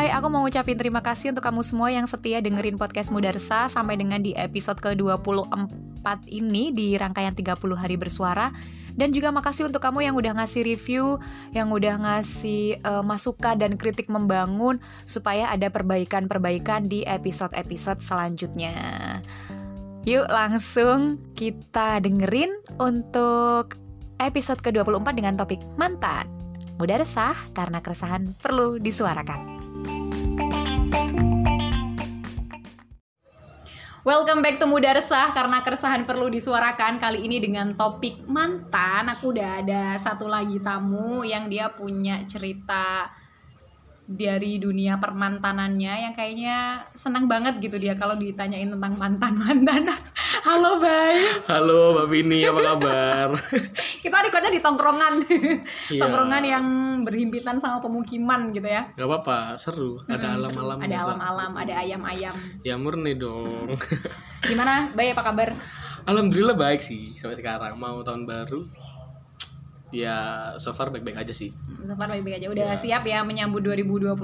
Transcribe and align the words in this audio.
Bye, 0.00 0.16
aku 0.16 0.32
mau 0.32 0.40
ngucapin 0.48 0.80
terima 0.80 1.04
kasih 1.04 1.28
untuk 1.28 1.44
kamu 1.44 1.60
semua 1.60 1.92
yang 1.92 2.08
setia 2.08 2.40
dengerin 2.40 2.80
podcast 2.80 3.12
Mudarsa 3.12 3.68
sampai 3.68 4.00
dengan 4.00 4.24
di 4.24 4.32
episode 4.32 4.80
ke-24 4.80 6.24
ini 6.32 6.72
di 6.72 6.96
rangkaian 6.96 7.36
30 7.36 7.60
hari 7.76 8.00
bersuara. 8.00 8.48
Dan 8.96 9.12
juga 9.12 9.28
makasih 9.28 9.68
untuk 9.68 9.84
kamu 9.84 10.08
yang 10.08 10.16
udah 10.16 10.40
ngasih 10.40 10.64
review, 10.64 11.20
yang 11.52 11.68
udah 11.68 12.00
ngasih 12.00 12.80
uh, 12.80 13.04
masukan 13.04 13.60
dan 13.60 13.76
kritik 13.76 14.08
membangun 14.08 14.80
supaya 15.04 15.52
ada 15.52 15.68
perbaikan-perbaikan 15.68 16.88
di 16.88 17.04
episode-episode 17.04 18.00
selanjutnya. 18.00 18.72
Yuk 20.08 20.24
langsung 20.32 21.20
kita 21.36 22.00
dengerin 22.00 22.48
untuk 22.80 23.76
episode 24.16 24.64
ke-24 24.64 25.12
dengan 25.12 25.36
topik 25.36 25.60
mantan. 25.76 26.24
Mudah 26.80 27.04
resah 27.04 27.36
karena 27.52 27.84
keresahan 27.84 28.32
perlu 28.40 28.80
disuarakan. 28.80 29.59
Welcome 34.00 34.40
back 34.40 34.56
to 34.56 34.64
Muda 34.64 34.96
Resah 34.96 35.28
karena 35.36 35.60
keresahan 35.60 36.08
perlu 36.08 36.32
disuarakan 36.32 36.96
kali 36.96 37.28
ini 37.28 37.36
dengan 37.36 37.76
topik 37.76 38.24
mantan. 38.24 39.12
Aku 39.12 39.28
udah 39.36 39.60
ada 39.60 39.92
satu 40.00 40.24
lagi 40.24 40.56
tamu 40.56 41.20
yang 41.20 41.52
dia 41.52 41.68
punya 41.68 42.24
cerita 42.24 43.12
dari 44.08 44.56
dunia 44.56 44.96
permantanannya 44.96 46.08
yang 46.08 46.14
kayaknya 46.16 46.80
senang 46.96 47.28
banget 47.28 47.60
gitu 47.60 47.76
dia 47.76 47.92
kalau 47.92 48.16
ditanyain 48.16 48.72
tentang 48.72 48.96
mantan 48.96 49.36
mantan. 49.36 49.92
Halo 50.30 50.78
Bay. 50.78 51.42
Halo 51.50 51.90
Mbak 51.90 52.06
Vini, 52.06 52.46
apa 52.46 52.60
kabar? 52.62 53.28
Kita 54.06 54.16
recordnya 54.22 54.54
di 54.54 54.62
tongkrongan, 54.62 55.14
iya. 55.90 56.06
tongkrongan 56.06 56.42
yang 56.46 56.64
berhimpitan 57.02 57.58
sama 57.58 57.82
pemukiman 57.82 58.54
gitu 58.54 58.70
ya. 58.70 58.94
Gak 58.94 59.10
apa-apa, 59.10 59.58
seru. 59.58 59.98
Ada 60.06 60.38
alam-alam. 60.38 60.78
Ada 60.78 60.96
alam-alam, 61.02 61.52
ada 61.58 61.74
ayam-ayam. 61.82 62.34
Ya 62.62 62.78
murni 62.78 63.18
dong. 63.18 63.74
Gimana 64.50 64.94
Bay 64.94 65.10
apa 65.10 65.26
kabar? 65.26 65.50
Alhamdulillah 66.06 66.54
baik 66.54 66.78
sih 66.78 67.18
sampai 67.18 67.34
sekarang. 67.34 67.74
Mau 67.74 67.98
tahun 68.06 68.22
baru 68.22 68.70
ya 69.90 70.54
so 70.62 70.70
far 70.70 70.94
baik-baik 70.94 71.18
aja 71.18 71.34
sih 71.34 71.50
so 71.82 71.98
far 71.98 72.06
baik-baik 72.06 72.38
aja 72.38 72.46
udah 72.46 72.68
ya. 72.74 72.78
siap 72.78 73.02
ya 73.02 73.26
menyambut 73.26 73.58
2021 73.66 74.14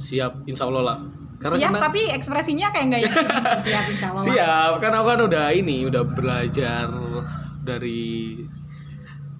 siap 0.00 0.32
insya 0.48 0.64
Allah 0.64 0.80
lah 0.80 0.98
karena 1.44 1.56
siap 1.60 1.72
karena, 1.76 1.84
tapi 1.84 2.00
ekspresinya 2.08 2.66
kayak 2.72 2.86
yakin 3.04 3.26
siap 3.68 3.84
insya 3.92 4.06
Allah 4.16 4.24
siap 4.24 4.72
karena 4.80 4.96
aku 5.04 5.08
kan 5.12 5.20
udah 5.28 5.46
ini 5.52 5.76
udah 5.84 6.02
belajar 6.08 6.88
dari 7.60 8.40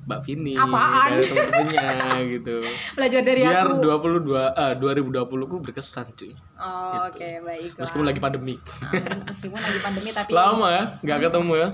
Mbak 0.05 0.21
Vini 0.29 0.53
Apaan? 0.53 1.17
dari 1.17 1.25
temen-temennya 1.25 1.89
gitu. 2.37 2.57
Belajar 2.93 3.21
dari 3.25 3.41
Biar 3.41 3.65
aku. 3.73 3.81
Biar 3.81 4.13
22 4.21 5.17
uh, 5.17 5.25
2020 5.33 5.49
ku 5.49 5.57
berkesan 5.65 6.07
cuy. 6.13 6.29
Oh, 6.29 6.37
gitu. 6.37 6.37
oke 6.61 7.17
okay, 7.17 7.35
baik. 7.41 7.71
Meskipun 7.81 8.05
lagi 8.05 8.21
pandemi. 8.21 8.55
Hmm, 8.61 9.25
meskipun 9.25 9.61
lagi 9.65 9.81
pandemi 9.81 10.11
tapi 10.21 10.29
lama 10.29 10.67
ya, 10.69 10.85
nggak 11.01 11.19
ketemu 11.29 11.53
ya. 11.57 11.69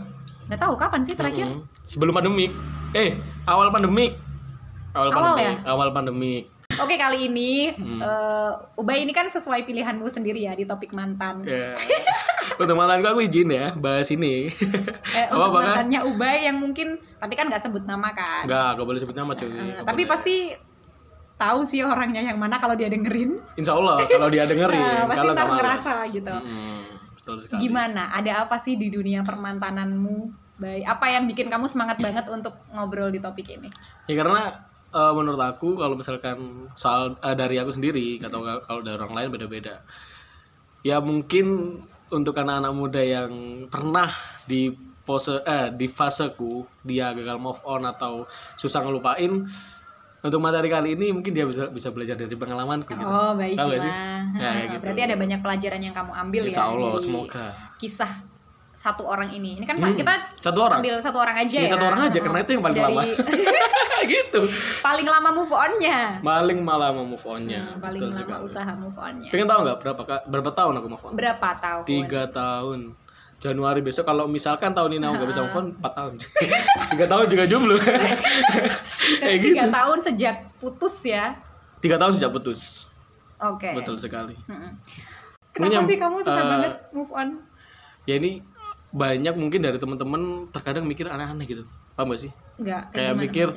Nggak 0.46 0.60
tahu 0.62 0.74
kapan 0.78 1.00
sih 1.02 1.14
terakhir? 1.18 1.46
Mm 1.50 1.58
-hmm. 1.58 1.82
Sebelum 1.82 2.12
pandemi. 2.14 2.46
Eh, 2.94 3.18
awal 3.50 3.74
pandemi. 3.74 4.14
Awal, 4.94 5.10
awal 5.10 5.14
pandemi. 5.14 5.42
Ya? 5.42 5.54
Awal 5.66 5.88
pandemi. 5.90 6.34
Oke 6.80 6.96
kali 6.96 7.28
ini 7.28 7.72
hmm. 7.76 8.00
uh, 8.00 8.80
Ubay 8.80 9.04
ini 9.04 9.12
kan 9.12 9.28
sesuai 9.28 9.68
pilihanmu 9.68 10.08
sendiri 10.08 10.48
ya 10.48 10.56
di 10.56 10.64
topik 10.64 10.96
mantan. 10.96 11.44
Yeah. 11.44 11.76
untuk 12.60 12.76
mantanku 12.76 13.06
aku 13.08 13.20
izin 13.24 13.52
ya 13.52 13.72
bahas 13.76 14.08
ini. 14.12 14.48
eh, 15.16 15.26
untuk 15.32 15.52
apa, 15.52 15.58
mantannya? 15.60 16.00
Ubay 16.08 16.48
yang 16.48 16.56
mungkin 16.60 16.96
tapi 17.20 17.36
kan 17.36 17.52
nggak 17.52 17.60
sebut 17.60 17.84
nama 17.84 18.12
kan? 18.16 18.48
Nggak, 18.48 18.68
nggak 18.76 18.86
boleh 18.86 19.00
sebut 19.00 19.16
nama 19.16 19.32
cuy. 19.36 19.48
Uh, 19.48 19.84
tapi 19.84 20.02
pasti 20.08 20.36
tahu 21.40 21.64
sih 21.64 21.80
orangnya 21.80 22.20
yang 22.20 22.36
mana 22.36 22.60
kalau 22.60 22.76
dia 22.76 22.92
dengerin. 22.92 23.40
Insya 23.56 23.76
Allah 23.76 24.04
kalau 24.04 24.28
dia 24.28 24.44
dengerin. 24.44 24.76
nah, 24.76 25.08
pasti 25.08 25.18
kalau 25.20 25.32
ntar 25.32 25.48
ngerasa 25.48 25.94
gitu. 26.12 26.34
Hmm, 26.36 26.80
betul 27.16 27.36
sekali. 27.40 27.60
Gimana? 27.64 28.12
Ada 28.12 28.44
apa 28.44 28.60
sih 28.60 28.76
di 28.76 28.92
dunia 28.92 29.24
permantananmu? 29.24 30.48
Baik, 30.60 30.84
apa 30.84 31.06
yang 31.08 31.24
bikin 31.24 31.48
kamu 31.48 31.64
semangat 31.72 31.96
banget 32.04 32.28
untuk 32.28 32.52
ngobrol 32.68 33.08
di 33.08 33.16
topik 33.16 33.48
ini? 33.48 33.72
Ya 34.04 34.20
karena 34.20 34.68
uh, 34.94 35.12
menurut 35.14 35.40
aku 35.40 35.78
kalau 35.78 35.94
misalkan 35.94 36.68
soal 36.74 37.16
uh, 37.18 37.34
dari 37.34 37.58
aku 37.58 37.74
sendiri 37.74 38.18
atau 38.22 38.42
kalau 38.42 38.80
dari 38.82 38.96
orang 38.98 39.14
lain 39.14 39.28
beda-beda. 39.32 39.82
Ya 40.80 40.98
mungkin 40.98 41.78
untuk 42.10 42.34
anak-anak 42.36 42.72
muda 42.74 43.02
yang 43.02 43.30
pernah 43.70 44.10
di 44.44 44.74
pose 45.06 45.42
eh 45.42 45.72
di 45.74 45.86
faseku 45.90 46.66
dia 46.86 47.10
gagal 47.16 47.38
move 47.40 47.60
on 47.66 47.82
atau 47.86 48.26
susah 48.54 48.84
ngelupain 48.84 49.48
untuk 50.20 50.36
materi 50.36 50.68
kali 50.68 50.92
ini 51.00 51.16
mungkin 51.16 51.32
dia 51.32 51.48
bisa 51.48 51.72
bisa 51.72 51.88
belajar 51.88 52.12
dari 52.12 52.36
pengalamanku 52.36 52.92
gitu. 52.92 53.08
Oh 53.08 53.32
baiklah. 53.32 53.80
Ya, 54.36 54.52
gitu. 54.76 54.84
Berarti 54.84 55.02
ada 55.08 55.16
banyak 55.16 55.40
pelajaran 55.40 55.80
yang 55.80 55.94
kamu 55.96 56.12
ambil 56.12 56.42
Insya 56.44 56.60
ya 56.60 56.66
Allah, 56.76 56.90
dari 56.92 57.04
semoga. 57.08 57.46
kisah 57.80 58.12
satu 58.80 59.04
orang 59.04 59.28
ini. 59.28 59.60
Ini 59.60 59.68
kan 59.68 59.76
hmm, 59.76 59.92
kita 59.92 60.40
satu 60.40 60.64
orang. 60.64 60.80
ambil 60.80 60.96
satu 61.04 61.20
orang 61.20 61.36
aja 61.36 61.56
ya. 61.60 61.68
ya. 61.68 61.76
Satu 61.76 61.84
orang 61.84 62.08
aja 62.08 62.16
karena 62.16 62.38
itu 62.40 62.50
yang 62.56 62.64
paling 62.64 62.78
Dari... 62.80 62.96
lama. 62.96 63.02
gitu. 64.16 64.40
Paling 64.80 65.04
lama 65.04 65.30
move 65.36 65.52
onnya. 65.52 65.98
Paling 66.24 66.58
lama 66.64 67.02
move 67.04 67.26
onnya. 67.28 67.60
Hmm, 67.60 67.76
paling 67.76 68.00
Betul 68.00 68.16
lama 68.16 68.24
sekali. 68.24 68.48
usaha 68.48 68.72
move 68.72 68.96
onnya. 68.96 69.28
Pengen 69.28 69.46
tahu 69.52 69.60
nggak 69.68 69.78
berapa 69.84 70.02
berapa 70.24 70.50
tahun 70.56 70.72
aku 70.80 70.86
move 70.88 71.04
on? 71.04 71.12
Berapa 71.12 71.48
tahun? 71.60 71.82
Tiga 71.84 72.22
tahun. 72.32 72.80
Januari 73.40 73.80
besok 73.84 74.04
kalau 74.08 74.24
misalkan 74.24 74.72
tahun 74.72 74.96
ini 74.96 75.04
aku 75.04 75.14
nggak 75.20 75.30
bisa 75.32 75.40
move 75.44 75.58
on 75.60 75.66
4 75.76 75.98
tahun. 76.00 76.12
tiga 76.96 77.06
tahun 77.08 77.24
juga 77.28 77.44
jomblo. 77.44 77.76
Kayak 79.20 79.36
gitu. 79.44 79.54
Tiga 79.60 79.68
tahun 79.68 79.98
sejak 80.00 80.36
putus 80.56 80.94
ya? 81.04 81.36
Tiga 81.84 81.96
tahun 82.00 82.16
sejak 82.16 82.32
putus. 82.32 82.88
Oke. 83.44 83.68
Okay. 83.68 83.74
Betul 83.76 84.00
sekali. 84.00 84.36
Hmm. 84.48 84.80
Kenapa 85.52 85.84
sih 85.84 86.00
kamu 86.00 86.24
susah 86.24 86.44
uh, 86.44 86.48
banget 86.48 86.72
move 86.96 87.12
on? 87.12 87.44
Ya 88.08 88.16
ini 88.16 88.40
banyak 88.90 89.34
mungkin 89.38 89.60
dari 89.62 89.78
teman-teman 89.78 90.50
terkadang 90.50 90.82
mikir 90.86 91.06
aneh-aneh 91.06 91.46
gitu 91.46 91.64
paham 91.94 92.10
gak 92.10 92.20
sih 92.26 92.32
Enggak, 92.58 92.82
kayak 92.90 93.14
mikir 93.16 93.48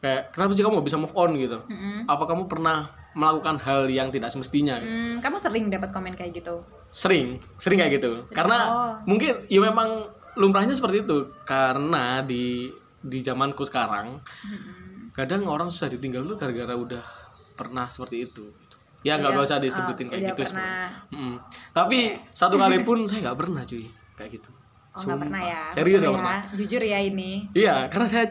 kayak 0.00 0.32
kenapa 0.34 0.50
sih 0.56 0.64
kamu 0.64 0.82
bisa 0.82 0.96
move 0.96 1.14
on 1.14 1.36
gitu 1.36 1.58
mm-hmm. 1.62 2.08
apa 2.08 2.24
kamu 2.26 2.48
pernah 2.50 2.90
melakukan 3.10 3.58
hal 3.60 3.90
yang 3.90 4.08
tidak 4.08 4.30
semestinya 4.30 4.78
gitu? 4.80 4.90
mm, 4.90 5.14
kamu 5.20 5.36
sering 5.36 5.64
dapat 5.68 5.90
komen 5.90 6.14
kayak 6.16 6.40
gitu 6.40 6.64
sering 6.90 7.38
sering 7.60 7.78
kayak 7.78 8.00
gitu 8.00 8.22
sering. 8.24 8.36
karena 8.36 8.58
oh. 8.70 8.92
mungkin 9.04 9.44
ya 9.46 9.60
memang 9.60 10.08
lumrahnya 10.38 10.72
seperti 10.72 11.04
itu 11.04 11.28
karena 11.44 12.24
di 12.24 12.70
di 13.00 13.18
zamanku 13.20 13.62
sekarang 13.68 14.18
mm-hmm. 14.18 15.12
kadang 15.12 15.44
orang 15.46 15.68
susah 15.68 15.92
ditinggal 15.92 16.24
tuh 16.24 16.38
gara-gara 16.40 16.74
udah 16.74 17.04
pernah 17.60 17.92
seperti 17.92 18.24
itu 18.24 18.48
gitu. 18.48 18.76
ya 19.04 19.20
nggak 19.20 19.36
usah 19.36 19.60
disebutin 19.60 20.08
oh, 20.08 20.10
kayak 20.16 20.32
gitu 20.32 20.42
hmm. 21.12 21.36
tapi 21.76 22.16
okay. 22.16 22.32
satu 22.32 22.56
kali 22.56 22.80
pun 22.80 23.04
saya 23.08 23.28
nggak 23.28 23.36
pernah 23.36 23.62
cuy 23.68 23.84
kayak 24.16 24.40
gitu 24.40 24.50
Oh 25.00 25.06
nggak 25.08 25.20
pernah 25.24 25.42
ya? 25.42 25.62
Serius 25.72 26.00
ya? 26.04 26.12
pernah? 26.12 26.40
Jujur 26.52 26.82
ya 26.84 26.98
ini. 27.00 27.32
Iya, 27.56 27.88
karena 27.88 28.06
saya 28.06 28.26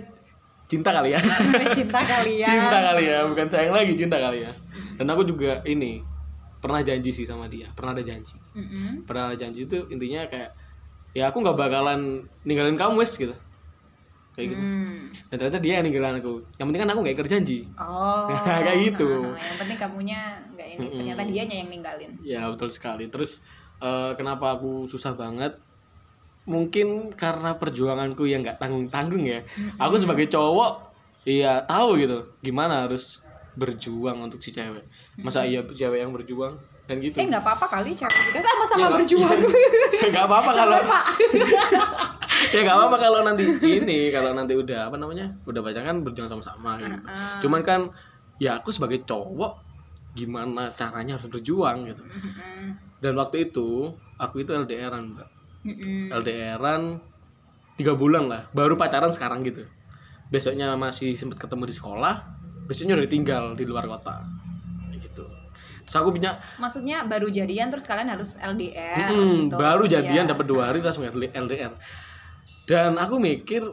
cinta 0.70 0.90
kali 0.94 1.10
ya. 1.18 1.20
cinta 1.74 2.00
kali 2.06 2.34
ya. 2.40 2.46
cinta 2.46 2.78
kali 2.78 3.04
ya, 3.10 3.20
bukan 3.26 3.48
sayang 3.50 3.74
lagi 3.74 3.94
cinta 3.98 4.18
kali 4.22 4.46
ya. 4.46 4.52
Dan 5.02 5.10
aku 5.10 5.26
juga 5.26 5.66
ini 5.66 6.06
pernah 6.62 6.86
janji 6.86 7.10
sih 7.10 7.26
sama 7.26 7.50
dia, 7.50 7.72
pernah 7.74 7.98
ada 7.98 8.04
janji. 8.06 8.38
Mm 8.54 8.66
-hmm. 8.68 8.90
Pernah 9.10 9.34
ada 9.34 9.38
janji 9.40 9.66
itu 9.66 9.90
intinya 9.90 10.28
kayak 10.30 10.54
ya 11.18 11.34
aku 11.34 11.42
nggak 11.42 11.58
bakalan 11.58 12.22
ninggalin 12.46 12.78
kamu 12.78 13.02
wes 13.02 13.18
gitu. 13.18 13.34
Kayak 14.38 14.56
gitu. 14.56 14.62
Mm. 14.64 14.98
Dan 15.34 15.36
ternyata 15.36 15.60
dia 15.60 15.74
yang 15.82 15.86
ninggalin 15.90 16.18
aku. 16.22 16.34
Yang 16.56 16.66
penting 16.70 16.82
kan 16.86 16.90
aku 16.94 17.00
nggak 17.04 17.16
ikut 17.18 17.28
janji. 17.28 17.60
Oh. 17.76 18.30
kayak 18.46 18.80
gitu. 18.94 19.10
Nah, 19.26 19.36
yang 19.36 19.58
penting 19.58 19.78
kamunya 19.80 20.20
nggak 20.54 20.68
ini. 20.78 20.86
Mm. 20.86 20.96
Ternyata 21.02 21.24
dianya 21.26 21.56
yang 21.66 21.70
ninggalin. 21.74 22.12
Ya 22.22 22.42
betul 22.48 22.70
sekali. 22.70 23.10
Terus 23.10 23.42
uh, 23.82 24.14
kenapa 24.16 24.56
aku 24.56 24.86
susah 24.86 25.16
banget? 25.18 25.58
Mungkin 26.50 27.14
karena 27.14 27.54
perjuanganku 27.56 28.26
yang 28.26 28.42
nggak 28.42 28.58
tanggung 28.58 28.90
tanggung 28.90 29.22
ya. 29.22 29.46
Mm-hmm. 29.46 29.78
aku 29.78 29.96
sebagai 30.02 30.26
cowok 30.34 30.90
iya 31.30 31.62
tahu 31.70 32.02
gitu 32.02 32.26
gimana 32.42 32.90
harus 32.90 33.22
berjuang 33.54 34.18
untuk 34.26 34.42
si 34.42 34.50
cewek. 34.50 34.82
Masa 35.22 35.46
iya 35.46 35.62
cewek 35.62 36.02
yang 36.02 36.10
berjuang? 36.10 36.58
Dan 36.90 36.98
gitu. 37.06 37.22
Eh 37.22 37.30
nggak 37.30 37.46
apa-apa 37.46 37.70
kali 37.70 37.94
cewek 37.94 38.18
juga. 38.34 38.40
Sama-sama 38.42 38.82
ya, 38.82 38.90
berjuang. 38.98 39.38
Ya, 39.94 40.08
nggak 40.16 40.26
apa-apa 40.26 40.52
kalau 40.58 40.80
ya 42.56 42.60
nggak 42.66 42.78
apa-apa 42.82 42.98
kalau 42.98 43.20
nanti 43.22 43.44
ini 43.62 44.10
kalau 44.10 44.32
nanti 44.34 44.54
udah 44.56 44.90
apa 44.90 44.96
namanya 44.98 45.28
udah 45.46 45.62
baca 45.62 45.82
kan 45.84 46.02
berjuang 46.02 46.30
sama-sama 46.32 46.80
gitu. 46.80 46.96
uh-uh. 46.96 47.40
cuman 47.44 47.62
kan 47.62 47.82
ya 48.40 48.58
aku 48.64 48.72
sebagai 48.72 49.04
cowok 49.04 49.60
gimana 50.16 50.72
caranya 50.74 51.20
harus 51.20 51.30
berjuang 51.30 51.86
gitu. 51.86 52.02
Uh-uh. 52.02 52.74
dan 53.04 53.14
waktu 53.20 53.52
itu 53.52 53.92
aku 54.16 54.48
itu 54.48 54.56
LDRan 54.56 55.14
mbak 55.14 55.39
mm-hmm. 55.66 56.14
LDRan 56.14 56.82
tiga 57.80 57.96
bulan 57.96 58.28
lah 58.28 58.42
baru 58.52 58.76
pacaran 58.76 59.12
sekarang 59.12 59.44
gitu 59.48 59.64
besoknya 60.30 60.78
masih 60.78 61.16
sempat 61.18 61.42
ketemu 61.42 61.72
di 61.72 61.76
sekolah 61.76 62.16
besoknya 62.70 63.00
udah 63.00 63.06
ditinggal 63.08 63.44
di 63.58 63.66
luar 63.66 63.90
kota 63.90 64.22
gitu 65.00 65.26
terus 65.88 65.96
aku 65.96 66.14
punya 66.14 66.38
maksudnya 66.62 67.08
baru 67.08 67.32
jadian 67.32 67.74
terus 67.74 67.90
kalian 67.90 68.14
harus 68.14 68.38
LDR 68.38 69.10
mm, 69.10 69.50
gitu. 69.50 69.56
baru 69.58 69.90
jadian 69.90 70.28
ya. 70.28 70.32
dapat 70.36 70.46
dua 70.46 70.70
hari 70.70 70.84
langsung 70.84 71.08
LDR 71.08 71.74
dan 72.70 73.00
aku 73.02 73.18
mikir 73.18 73.66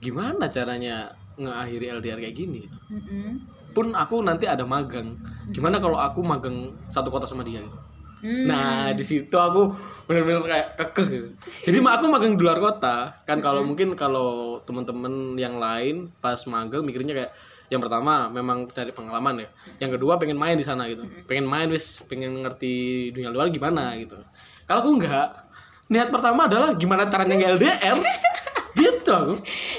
gimana 0.00 0.48
caranya 0.48 1.12
ngakhiri 1.36 1.92
LDR 2.00 2.18
kayak 2.22 2.36
gini 2.38 2.64
mm-hmm. 2.64 3.28
pun 3.76 3.92
aku 3.92 4.24
nanti 4.24 4.48
ada 4.48 4.64
magang 4.64 5.20
gimana 5.52 5.76
kalau 5.82 6.00
aku 6.00 6.24
magang 6.24 6.72
satu 6.88 7.12
kota 7.12 7.28
sama 7.28 7.44
dia 7.44 7.60
gitu 7.60 7.76
Hmm. 8.20 8.46
Nah 8.46 8.92
di 8.92 9.04
situ 9.04 9.32
aku 9.36 9.72
bener-bener 10.04 10.42
kayak 10.42 10.68
kekeh 10.76 11.06
gitu. 11.08 11.28
Jadi 11.70 11.78
aku 11.80 12.04
magang 12.10 12.34
di 12.34 12.42
luar 12.42 12.58
kota 12.58 13.24
kan 13.24 13.38
kalau 13.38 13.62
mungkin 13.62 13.94
kalau 13.94 14.60
teman-teman 14.66 15.38
yang 15.38 15.56
lain 15.56 16.10
pas 16.20 16.38
magang 16.50 16.82
mikirnya 16.82 17.14
kayak 17.14 17.32
yang 17.70 17.78
pertama 17.78 18.26
memang 18.26 18.66
cari 18.66 18.90
pengalaman 18.90 19.46
ya. 19.46 19.48
Yang 19.86 19.90
kedua 19.96 20.18
pengen 20.18 20.34
main 20.34 20.58
di 20.58 20.66
sana 20.66 20.90
gitu. 20.90 21.06
Pengen 21.30 21.46
main 21.46 21.70
wis 21.70 22.02
pengen 22.10 22.42
ngerti 22.42 23.08
dunia 23.14 23.30
luar 23.30 23.46
gimana 23.54 23.94
gitu. 23.96 24.18
Kalau 24.66 24.82
aku 24.82 24.90
enggak 24.98 25.28
niat 25.90 26.10
pertama 26.10 26.50
adalah 26.50 26.74
gimana 26.74 27.06
caranya 27.06 27.34
nge 27.38 27.48
LDR 27.58 27.98
gitu 28.82 29.10
aku. 29.14 29.34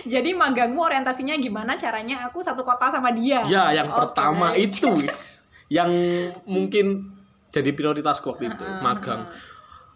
Jadi 0.07 0.31
magangmu 0.31 0.79
orientasinya 0.79 1.35
gimana 1.35 1.75
caranya 1.75 2.31
aku 2.31 2.39
satu 2.39 2.63
kota 2.63 2.87
sama 2.87 3.11
dia? 3.11 3.43
Ya 3.51 3.75
yang 3.75 3.91
Oke. 3.91 3.99
pertama 3.99 4.55
itu 4.55 4.87
wis 4.95 5.43
yang 5.77 5.91
mungkin 6.47 7.10
jadi 7.51 7.69
prioritasku 7.71 8.31
waktu 8.31 8.49
itu 8.49 8.65
magang. 8.79 9.27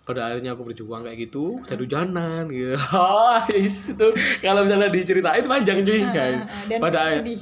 Pada 0.06 0.30
akhirnya 0.30 0.54
aku 0.54 0.70
berjuang 0.70 1.02
kayak 1.02 1.18
gitu, 1.18 1.66
jadi 1.66 1.82
hujanan 1.82 2.46
gitu. 2.54 2.78
Oh, 2.94 3.42
itu 3.50 4.08
kalau 4.38 4.62
misalnya 4.62 4.86
diceritain 4.86 5.42
panjang 5.42 5.82
cuy 5.82 6.06
guys. 6.14 6.46
Pada 6.78 7.00
akhir- 7.10 7.42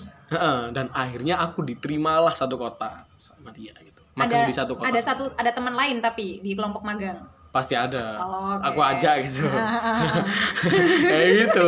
dan 0.71 0.87
akhirnya 0.89 1.37
aku 1.37 1.61
diterimalah 1.61 2.31
satu 2.31 2.55
kota 2.55 3.03
sama 3.19 3.51
dia 3.51 3.75
gitu. 3.77 3.99
Magang 4.15 4.45
Ada 4.45 4.49
di 4.49 4.55
satu 4.55 4.71
kota. 4.77 4.87
ada 4.87 5.01
satu 5.01 5.23
ada 5.35 5.51
teman 5.51 5.73
lain 5.73 5.97
tapi 5.99 6.39
di 6.39 6.55
kelompok 6.55 6.85
magang. 6.85 7.19
Pasti 7.53 7.77
ada. 7.77 8.17
Oh, 8.17 8.57
oke. 8.57 8.65
Aku 8.73 8.81
aja 8.81 9.21
gitu. 9.21 9.45
kayak 11.13 11.29
gitu. 11.45 11.67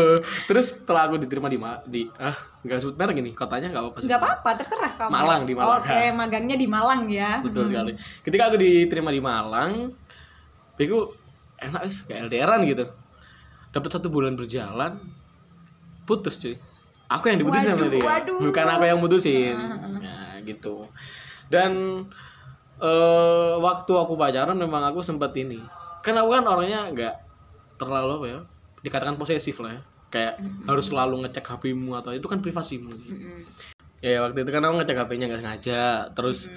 Terus 0.50 0.82
setelah 0.82 1.06
aku 1.06 1.22
diterima 1.22 1.46
di 1.46 1.62
di 1.86 2.02
ah 2.18 2.34
nggak 2.66 2.78
sebut 2.82 2.96
merek 2.98 3.22
ini 3.22 3.32
kotanya 3.38 3.70
nggak 3.70 3.84
apa-apa. 3.86 3.98
sih. 4.02 4.10
Nggak 4.10 4.22
apa-apa, 4.26 4.50
terserah 4.58 4.92
kamu. 4.98 5.12
Malang, 5.14 5.42
di 5.46 5.54
Malang. 5.54 5.78
Oke, 5.86 6.02
magangnya 6.26 6.58
di 6.58 6.66
Malang 6.66 7.06
ya. 7.06 7.30
betul 7.46 7.64
sekali 7.70 7.94
ketika 8.26 8.50
aku 8.50 8.58
diterima 8.58 9.14
di 9.14 9.22
Malang 9.22 9.94
aku 10.76 11.00
enak 11.62 11.82
wis 11.88 12.04
kayak 12.04 12.28
LDRan 12.28 12.62
gitu 12.68 12.86
dapat 13.72 13.90
satu 13.92 14.08
bulan 14.12 14.36
berjalan 14.36 15.00
putus 16.04 16.36
cuy 16.40 16.56
aku 17.08 17.32
yang 17.32 17.40
diputusin 17.40 17.76
sama 17.76 17.88
Waduh, 17.88 17.92
dia 17.94 18.04
waduh. 18.04 18.40
bukan 18.44 18.66
aku 18.68 18.84
yang 18.84 19.00
mutusin 19.00 19.56
nah 20.04 20.36
gitu 20.44 20.84
dan 21.48 22.04
eh 22.76 23.54
waktu 23.60 23.92
aku 23.96 24.20
pacaran 24.20 24.58
memang 24.58 24.84
aku 24.84 25.00
sempat 25.00 25.32
ini. 25.40 25.60
Kan 26.04 26.16
aku 26.20 26.30
kan 26.36 26.44
orangnya 26.44 26.92
nggak 26.92 27.16
terlalu 27.80 28.12
apa 28.20 28.26
ya 28.28 28.40
dikatakan 28.84 29.16
posesif 29.16 29.58
lah 29.64 29.80
ya. 29.80 29.82
Kayak 30.12 30.34
harus 30.68 30.86
selalu 30.92 31.28
ngecek 31.28 31.44
HP-mu 31.44 31.92
atau 32.00 32.16
itu 32.16 32.24
kan 32.32 32.40
privasimu 32.40 32.88
Mm-mm. 32.88 33.44
ya 34.00 34.24
waktu 34.24 34.48
itu 34.48 34.52
kan 34.54 34.64
aku 34.64 34.80
ngecek 34.80 34.98
HP-nya 35.02 35.26
nggak 35.28 35.42
sengaja. 35.44 35.84
Terus 36.12 36.52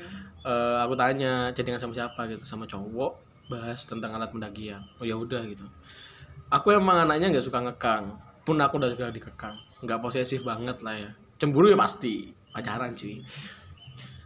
eh, 0.46 0.76
aku 0.78 0.94
tanya 0.94 1.50
chattingan 1.54 1.80
sama 1.80 1.94
siapa? 1.94 2.20
gitu 2.30 2.42
sama 2.46 2.64
cowok. 2.66 3.12
Bahas 3.48 3.82
tentang 3.88 4.14
alat 4.14 4.30
pendakian. 4.30 4.82
Oh 5.00 5.06
ya 5.08 5.16
udah 5.16 5.42
gitu. 5.48 5.64
Aku 6.52 6.70
emang 6.74 7.08
anaknya 7.08 7.32
nggak 7.32 7.46
suka 7.46 7.62
ngekang. 7.62 8.14
Pun 8.44 8.60
aku 8.60 8.76
udah 8.78 8.90
juga 8.92 9.08
dikekang. 9.10 9.56
Nggak 9.82 9.98
posesif 10.04 10.44
banget 10.44 10.78
lah 10.84 10.94
ya. 10.94 11.10
Cemburu 11.40 11.72
ya 11.72 11.78
pasti. 11.78 12.28
Pacaran 12.52 12.92
cuy 12.92 13.22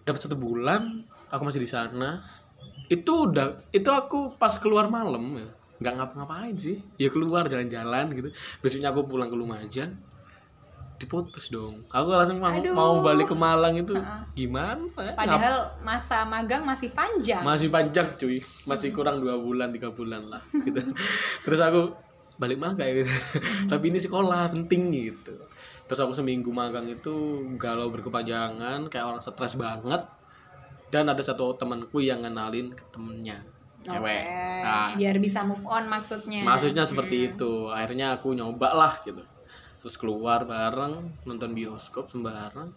dapat 0.03 0.21
satu 0.21 0.35
bulan 0.35 1.07
aku 1.33 1.43
masih 1.49 1.65
di 1.65 1.71
sana. 1.71 2.21
Itu 2.93 3.33
udah 3.33 3.57
itu 3.73 3.89
aku 3.89 4.37
pas 4.37 4.53
keluar 4.61 4.93
malam 4.93 5.41
ya. 5.41 5.49
Nggak 5.81 5.95
ngapa-ngapain 5.97 6.55
sih. 6.55 6.77
Ya 7.01 7.09
keluar 7.09 7.49
jalan-jalan 7.49 8.13
gitu. 8.13 8.29
Besoknya 8.61 8.93
aku 8.93 9.09
pulang 9.09 9.33
ke 9.33 9.37
Lumajang 9.41 9.91
diputus 11.03 11.51
dong. 11.51 11.83
Aku 11.91 12.15
langsung 12.15 12.39
mau, 12.39 12.55
Aduh. 12.55 12.75
mau 12.79 12.95
balik 13.03 13.27
ke 13.27 13.35
Malang 13.35 13.75
itu. 13.75 13.99
Gimana? 14.39 14.87
Ya? 15.03 15.13
Padahal 15.19 15.57
masa 15.83 16.23
magang 16.23 16.63
masih 16.63 16.95
panjang. 16.95 17.43
masih 17.43 17.67
panjang 17.75 18.07
cuy. 18.15 18.39
Masih 18.63 18.95
kurang 18.95 19.19
dua 19.19 19.35
bulan 19.35 19.75
tiga 19.75 19.91
bulan 19.91 20.31
lah 20.31 20.39
gitu. 20.55 20.79
Terus 21.43 21.59
aku 21.59 21.91
balik 22.39 22.63
magang 22.63 23.03
gitu. 23.03 23.11
Tapi 23.67 23.85
ini 23.91 23.99
sekolah 23.99 24.55
penting 24.55 24.95
gitu. 24.95 25.35
Terus 25.91 25.99
aku 25.99 26.15
seminggu 26.15 26.55
magang 26.55 26.87
itu 26.87 27.43
galau 27.59 27.91
berkepanjangan 27.91 28.87
kayak 28.87 29.05
orang 29.11 29.19
stres 29.19 29.59
banget 29.59 30.07
dan 30.93 31.09
ada 31.09 31.25
satu 31.25 31.57
temanku 31.57 32.05
yang 32.05 32.21
ngenalin 32.21 32.69
ke 32.77 32.85
temennya 32.93 33.41
cewek. 33.83 34.23
Oke, 34.23 34.63
nah 34.63 34.93
biar 34.95 35.17
bisa 35.19 35.41
move 35.43 35.65
on 35.65 35.89
maksudnya. 35.89 36.45
maksudnya 36.45 36.85
seperti 36.85 37.33
itu. 37.33 37.73
Akhirnya 37.73 38.15
aku 38.15 38.37
nyoba 38.37 38.77
lah 38.77 38.95
gitu. 39.03 39.25
Terus 39.83 39.97
keluar 39.99 40.45
bareng 40.47 41.27
nonton 41.27 41.51
bioskop 41.57 42.13
sembarang. 42.13 42.71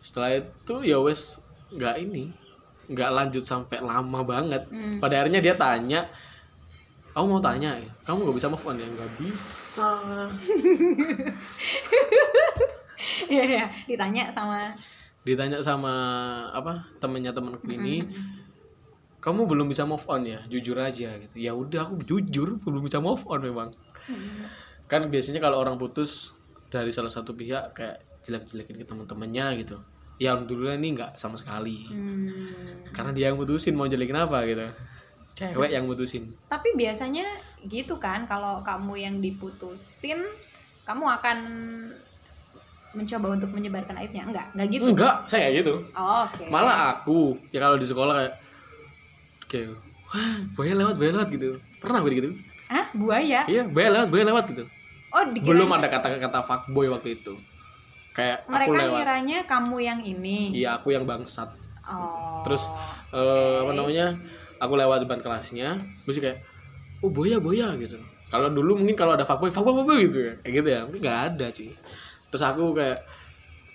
Setelah 0.00 0.38
itu 0.38 0.74
ya 0.86 1.02
wes 1.02 1.42
nggak 1.74 1.96
ini 2.00 2.32
nggak 2.88 3.10
lanjut 3.12 3.44
sampai 3.44 3.82
lama 3.82 4.24
banget. 4.24 4.64
Hmm. 4.70 4.96
pada 5.02 5.20
akhirnya 5.20 5.44
dia 5.44 5.52
tanya 5.58 6.08
kamu 7.12 7.26
mau 7.34 7.42
tanya 7.42 7.74
ya 7.76 7.90
kamu 8.06 8.24
nggak 8.24 8.36
bisa 8.38 8.48
move 8.48 8.64
on 8.64 8.78
ya? 8.78 8.86
Nggak 8.86 9.12
bisa. 9.18 9.90
Iya, 13.28 13.44
iya. 13.44 13.66
ditanya 13.84 14.32
sama 14.32 14.72
ditanya 15.28 15.60
sama 15.60 15.92
apa 16.56 16.88
temennya 16.96 17.36
temanku 17.36 17.68
ini 17.68 18.08
kamu 19.18 19.50
belum 19.50 19.66
bisa 19.68 19.82
move 19.82 20.06
on 20.06 20.22
ya? 20.24 20.40
Jujur 20.46 20.78
aja 20.78 21.18
gitu. 21.18 21.34
Ya 21.36 21.52
udah 21.52 21.84
aku 21.84 22.00
jujur 22.06 22.56
belum 22.62 22.86
bisa 22.86 23.02
move 23.02 23.26
on 23.26 23.42
memang. 23.42 23.68
Kan 24.86 25.10
biasanya 25.10 25.42
kalau 25.42 25.58
orang 25.58 25.76
putus 25.76 26.32
dari 26.70 26.94
salah 26.94 27.10
satu 27.10 27.34
pihak 27.34 27.74
kayak 27.74 27.98
jelek-jelekin 28.24 28.78
ke 28.78 28.86
teman-temannya 28.86 29.46
gitu. 29.66 29.76
Ya 30.22 30.34
alhamdulillah 30.34 30.78
ini 30.78 30.98
nggak 30.98 31.18
sama 31.18 31.38
sekali. 31.38 31.86
Hmm. 31.90 32.90
karena 32.90 33.14
dia 33.14 33.30
yang 33.30 33.38
mutusin 33.38 33.74
mau 33.74 33.86
jelekin 33.86 34.18
apa 34.18 34.42
gitu. 34.46 34.66
Cewek 35.38 35.70
yang 35.70 35.86
mutusin. 35.86 36.26
Tapi 36.50 36.74
biasanya 36.74 37.26
gitu 37.66 37.98
kan 38.02 38.26
kalau 38.26 38.62
kamu 38.66 38.94
yang 38.98 39.16
diputusin, 39.22 40.18
kamu 40.82 41.04
akan 41.06 41.38
mencoba 42.96 43.26
untuk 43.36 43.50
menyebarkan 43.52 43.94
aibnya. 44.00 44.24
Enggak, 44.24 44.46
enggak 44.56 44.68
gitu. 44.72 44.88
enggak 44.88 45.14
saya 45.28 45.40
kayak 45.48 45.54
gitu. 45.60 45.74
Oh, 45.92 46.24
Oke. 46.24 46.44
malah 46.48 46.96
aku 46.96 47.36
ya 47.52 47.60
kalau 47.60 47.76
di 47.76 47.84
sekolah 47.84 48.14
kayak 48.16 48.34
kayak 49.48 49.68
wah 50.08 50.36
buaya 50.56 50.72
lewat 50.76 50.94
buaya 50.96 51.10
lewat 51.20 51.28
gitu. 51.34 51.48
Pernah 51.82 51.98
gue 52.00 52.12
gitu. 52.16 52.30
Hah, 52.68 52.86
buaya? 52.96 53.40
iya 53.48 53.62
buaya 53.68 53.88
lewat 54.00 54.08
buaya 54.08 54.24
lewat 54.32 54.44
gitu. 54.52 54.64
Oh, 55.08 55.24
dikira 55.24 55.48
belum 55.56 55.68
ada 55.72 55.88
kata-kata 55.88 56.40
fuckboy 56.44 56.88
waktu 56.92 57.16
itu. 57.16 57.32
Kayak 58.12 58.44
aku 58.44 58.52
mereka 58.52 58.76
lewat. 58.76 58.96
ngiranya 58.96 59.38
kamu 59.44 59.76
yang 59.80 60.00
ini. 60.04 60.38
iya 60.52 60.76
aku 60.80 60.92
yang 60.92 61.04
bangsat. 61.04 61.48
Oh. 61.88 62.44
terus 62.44 62.68
eh, 63.16 63.64
apa 63.64 63.72
namanya 63.72 64.12
aku 64.60 64.76
lewat 64.76 65.08
depan 65.08 65.24
kelasnya 65.24 65.80
terus 66.04 66.20
kayak 66.20 66.36
oh 67.00 67.08
boya 67.08 67.40
boya 67.40 67.72
gitu. 67.80 67.96
Kalau 68.28 68.52
dulu 68.52 68.76
mungkin 68.76 68.92
kalau 68.92 69.16
ada 69.16 69.24
fuckboy 69.24 69.48
fuckboy 69.48 69.72
fuckboy 69.80 69.98
gitu 70.04 70.20
ya. 70.28 70.32
Kayak 70.44 70.54
gitu 70.60 70.68
ya. 70.68 70.80
Mungkin 70.84 71.00
nggak 71.00 71.20
ada 71.32 71.46
cuy 71.48 71.72
terus 72.28 72.44
aku 72.44 72.76
kayak 72.76 72.98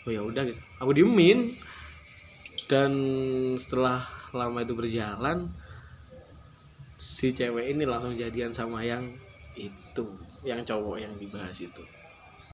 oh 0.08 0.12
ya 0.12 0.22
udah 0.22 0.44
gitu. 0.46 0.62
Aku 0.84 0.92
diemin. 0.94 1.54
Dan 2.64 2.92
setelah 3.60 4.02
lama 4.34 4.64
itu 4.64 4.74
berjalan 4.74 5.46
si 6.98 7.36
cewek 7.36 7.76
ini 7.76 7.84
langsung 7.84 8.16
jadian 8.16 8.56
sama 8.56 8.82
yang 8.82 9.04
itu 9.60 10.08
yang 10.48 10.64
cowok 10.64 10.98
yang 10.98 11.14
dibahas 11.20 11.54
itu. 11.60 11.84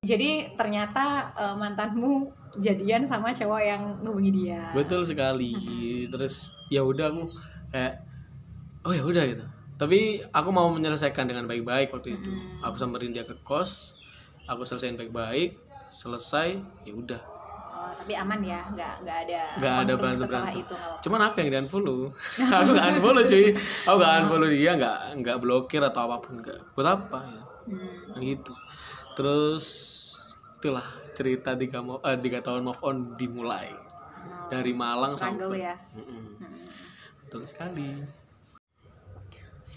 Jadi 0.04 0.56
ternyata 0.58 1.30
eh, 1.38 1.56
mantanmu 1.56 2.28
jadian 2.58 3.06
sama 3.06 3.32
cowok 3.32 3.62
yang 3.62 3.84
ngubungi 4.02 4.32
dia. 4.34 4.74
betul 4.74 5.06
sekali. 5.06 5.54
Terus 6.10 6.52
ya 6.68 6.82
udah 6.84 7.14
aku 7.14 7.24
kayak 7.70 7.94
oh 8.84 8.92
ya 8.92 9.04
udah 9.06 9.24
gitu. 9.30 9.46
Tapi 9.80 10.20
aku 10.36 10.50
mau 10.52 10.68
menyelesaikan 10.74 11.30
dengan 11.30 11.48
baik-baik 11.48 11.94
waktu 11.94 12.20
itu. 12.20 12.34
Aku 12.66 12.76
samperin 12.76 13.16
dia 13.16 13.24
ke 13.24 13.38
kos 13.46 14.00
aku 14.50 14.66
selesaiin 14.66 14.98
baik-baik 14.98 15.54
selesai 15.90 16.48
ya 16.84 16.94
udah 16.94 17.22
Oh, 17.72 17.96
tapi 17.96 18.12
aman 18.12 18.44
ya, 18.44 18.60
nggak 18.68 18.94
nggak 19.02 19.18
ada 19.24 19.42
nggak 19.56 19.76
ada 19.80 19.94
berantem 19.96 20.28
itu 20.54 20.76
apa-apa. 20.76 21.00
cuman 21.00 21.20
aku 21.24 21.36
yang 21.40 21.50
di 21.50 21.58
unfollow 21.60 22.00
aku 22.60 22.70
nggak 22.70 22.88
unfollow 22.92 23.24
cuy 23.24 23.46
aku 23.56 23.96
nggak 23.96 24.14
unfollow 24.20 24.50
dia 24.52 24.72
nggak 24.76 24.98
nggak 25.18 25.38
blokir 25.40 25.82
atau 25.82 26.02
apa 26.04 26.18
pun 26.20 26.34
nggak 26.38 26.60
buat 26.74 26.88
apa 26.88 27.20
ya 27.26 27.42
Hmm. 27.70 28.18
gitu 28.18 28.54
terus 29.14 29.66
itulah 30.58 30.84
cerita 31.14 31.54
tiga 31.54 31.80
mo- 31.80 32.02
eh, 32.02 32.18
tiga 32.18 32.42
tahun 32.42 32.66
move 32.66 32.82
on 32.82 32.98
dimulai 33.14 33.70
dari 34.48 34.74
Malang 34.74 35.14
Struggle 35.14 35.54
sampai 35.54 35.64
ya. 35.64 35.76
Mm-mm. 35.94 36.24
Hmm. 36.36 36.60
betul 37.22 37.46
sekali 37.46 37.94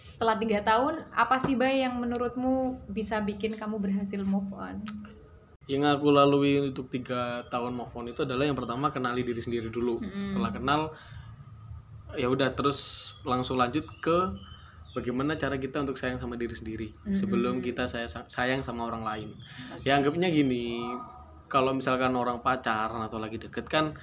Setelah 0.05 0.37
tiga 0.37 0.63
tahun, 0.63 1.03
apa 1.11 1.37
sih 1.37 1.53
Bay 1.53 1.83
yang 1.83 1.99
menurutmu 1.99 2.55
bisa 2.89 3.19
bikin 3.21 3.55
kamu 3.55 3.77
berhasil 3.77 4.23
move 4.23 4.47
on? 4.55 4.79
Yang 5.71 5.87
aku 5.87 6.11
lalui 6.11 6.59
untuk 6.59 6.91
tiga 6.91 7.47
tahun 7.47 7.75
move 7.79 7.95
on 7.95 8.11
itu 8.11 8.27
adalah 8.27 8.43
yang 8.43 8.59
pertama 8.59 8.91
kenali 8.91 9.23
diri 9.23 9.39
sendiri 9.39 9.71
dulu. 9.71 10.03
Setelah 10.03 10.51
kenal 10.51 10.81
ya 12.19 12.29
udah 12.29 12.51
terus 12.53 13.13
langsung 13.23 13.57
lanjut 13.57 13.87
ke 14.03 14.19
bagaimana 14.93 15.39
cara 15.41 15.57
kita 15.57 15.81
untuk 15.81 15.97
sayang 15.97 16.21
sama 16.21 16.37
diri 16.37 16.53
sendiri 16.53 16.89
sebelum 17.15 17.65
kita 17.65 17.89
saya 17.89 18.11
sayang 18.11 18.61
sama 18.61 18.85
orang 18.91 19.07
lain. 19.07 19.29
Ya 19.87 19.97
anggapnya 19.97 20.29
gini 20.29 20.83
kalau 21.47 21.73
misalkan 21.73 22.13
orang 22.19 22.43
pacaran 22.43 23.01
atau 23.05 23.23
lagi 23.23 23.39
deket 23.39 23.71
kan 23.71 23.95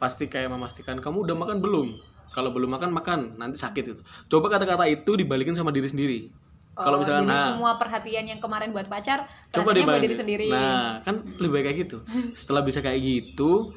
pasti 0.00 0.26
kayak 0.26 0.50
memastikan 0.50 0.98
kamu 0.98 1.28
udah 1.28 1.36
makan 1.36 1.58
belum? 1.60 1.88
Kalau 2.34 2.50
belum 2.50 2.74
makan 2.80 2.90
makan 2.90 3.20
nanti 3.38 3.60
sakit 3.60 3.84
itu 3.94 4.00
coba 4.26 4.58
kata-kata 4.58 4.90
itu 4.90 5.14
dibalikin 5.14 5.54
sama 5.54 5.70
diri 5.70 5.86
sendiri 5.86 6.20
kalau 6.74 6.98
Oh, 6.98 7.00
misalkan 7.00 7.30
jadi 7.30 7.34
nah. 7.38 7.46
semua 7.54 7.70
perhatian 7.78 8.24
yang 8.26 8.40
kemarin 8.42 8.74
buat 8.74 8.90
pacar 8.90 9.30
coba 9.54 9.70
buat 9.72 10.02
diri 10.02 10.16
sendiri. 10.18 10.46
nah 10.50 10.98
kan 11.06 11.22
lebih 11.38 11.52
baik 11.54 11.64
kayak 11.70 11.78
gitu. 11.86 11.96
Setelah 12.38 12.66
bisa 12.66 12.82
kayak 12.82 12.98
gitu 12.98 13.70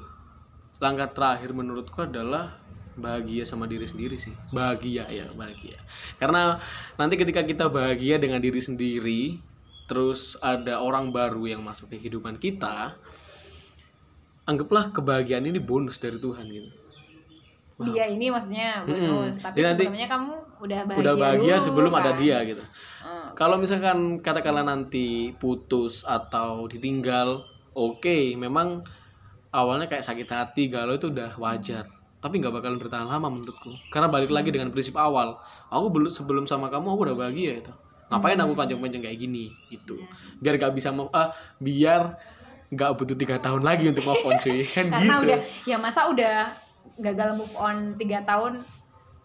langkah 0.82 1.10
terakhir 1.10 1.54
menurutku 1.54 2.06
adalah 2.06 2.54
bahagia 2.98 3.46
sama 3.46 3.70
diri 3.70 3.86
sendiri 3.86 4.18
sih. 4.18 4.34
Bahagia 4.50 5.06
ya 5.14 5.30
bahagia. 5.38 5.78
Karena 6.18 6.58
nanti 6.98 7.16
ketika 7.16 7.46
kita 7.46 7.70
bahagia 7.70 8.18
dengan 8.18 8.42
diri 8.42 8.58
sendiri 8.58 9.38
terus 9.88 10.36
ada 10.44 10.84
orang 10.84 11.14
baru 11.16 11.48
yang 11.48 11.62
masuk 11.64 11.88
ke 11.94 12.02
kehidupan 12.02 12.36
kita 12.36 12.98
anggaplah 14.48 14.92
kebahagiaan 14.92 15.48
ini 15.48 15.60
bonus 15.60 16.00
dari 16.00 16.18
Tuhan 16.18 16.46
gitu. 16.48 16.72
Dia 17.78 18.10
ini 18.10 18.34
maksudnya 18.34 18.82
bonus. 18.88 19.38
Tapi 19.38 19.62
Jadi 19.62 19.68
nanti 19.70 19.84
sebelumnya 19.86 20.10
kamu 20.10 20.34
udah 20.66 20.80
bahagia 20.88 21.02
udah 21.04 21.14
bahagia 21.14 21.56
dulu, 21.56 21.66
sebelum 21.70 21.92
ada 21.94 22.12
kan? 22.16 22.20
dia 22.20 22.38
gitu. 22.48 22.64
Hmm. 22.64 22.87
Kalau 23.38 23.62
misalkan 23.62 24.18
katakanlah 24.26 24.66
nanti 24.66 25.30
putus 25.38 26.02
atau 26.02 26.66
ditinggal 26.66 27.46
oke 27.78 28.34
memang 28.34 28.82
awalnya 29.54 29.86
kayak 29.86 30.02
sakit 30.02 30.26
hati 30.26 30.74
galau 30.74 30.98
itu 30.98 31.14
udah 31.14 31.38
wajar. 31.38 31.86
Tapi 32.18 32.42
nggak 32.42 32.50
bakalan 32.50 32.82
bertahan 32.82 33.06
lama 33.06 33.30
menurutku. 33.30 33.70
Karena 33.94 34.10
balik 34.10 34.34
lagi 34.34 34.50
dengan 34.50 34.74
prinsip 34.74 34.98
awal. 34.98 35.38
Aku 35.70 35.94
belum 35.94 36.10
sebelum 36.10 36.50
sama 36.50 36.74
kamu 36.74 36.98
aku 36.98 37.02
udah 37.14 37.18
bahagia 37.18 37.62
itu. 37.62 37.70
Ngapain 38.10 38.42
aku 38.42 38.58
panjang-panjang 38.58 39.06
kayak 39.06 39.18
gini? 39.22 39.54
Gitu. 39.70 40.02
Biar 40.42 40.58
gak 40.58 40.74
bisa 40.74 40.90
mau 40.90 41.06
ah 41.14 41.30
biar 41.62 42.18
nggak 42.68 43.00
butuh 43.00 43.16
tiga 43.16 43.40
tahun 43.40 43.64
lagi 43.64 43.94
untuk 43.94 44.02
move 44.02 44.26
on 44.26 44.36
cuy. 44.42 44.66
Kan 44.76 44.90
karena 44.90 45.14
gitu. 45.14 45.24
udah 45.30 45.40
ya 45.70 45.78
masa 45.78 46.10
udah 46.10 46.50
gagal 46.98 47.38
move 47.38 47.54
on 47.54 47.94
tiga 48.02 48.26
tahun 48.26 48.66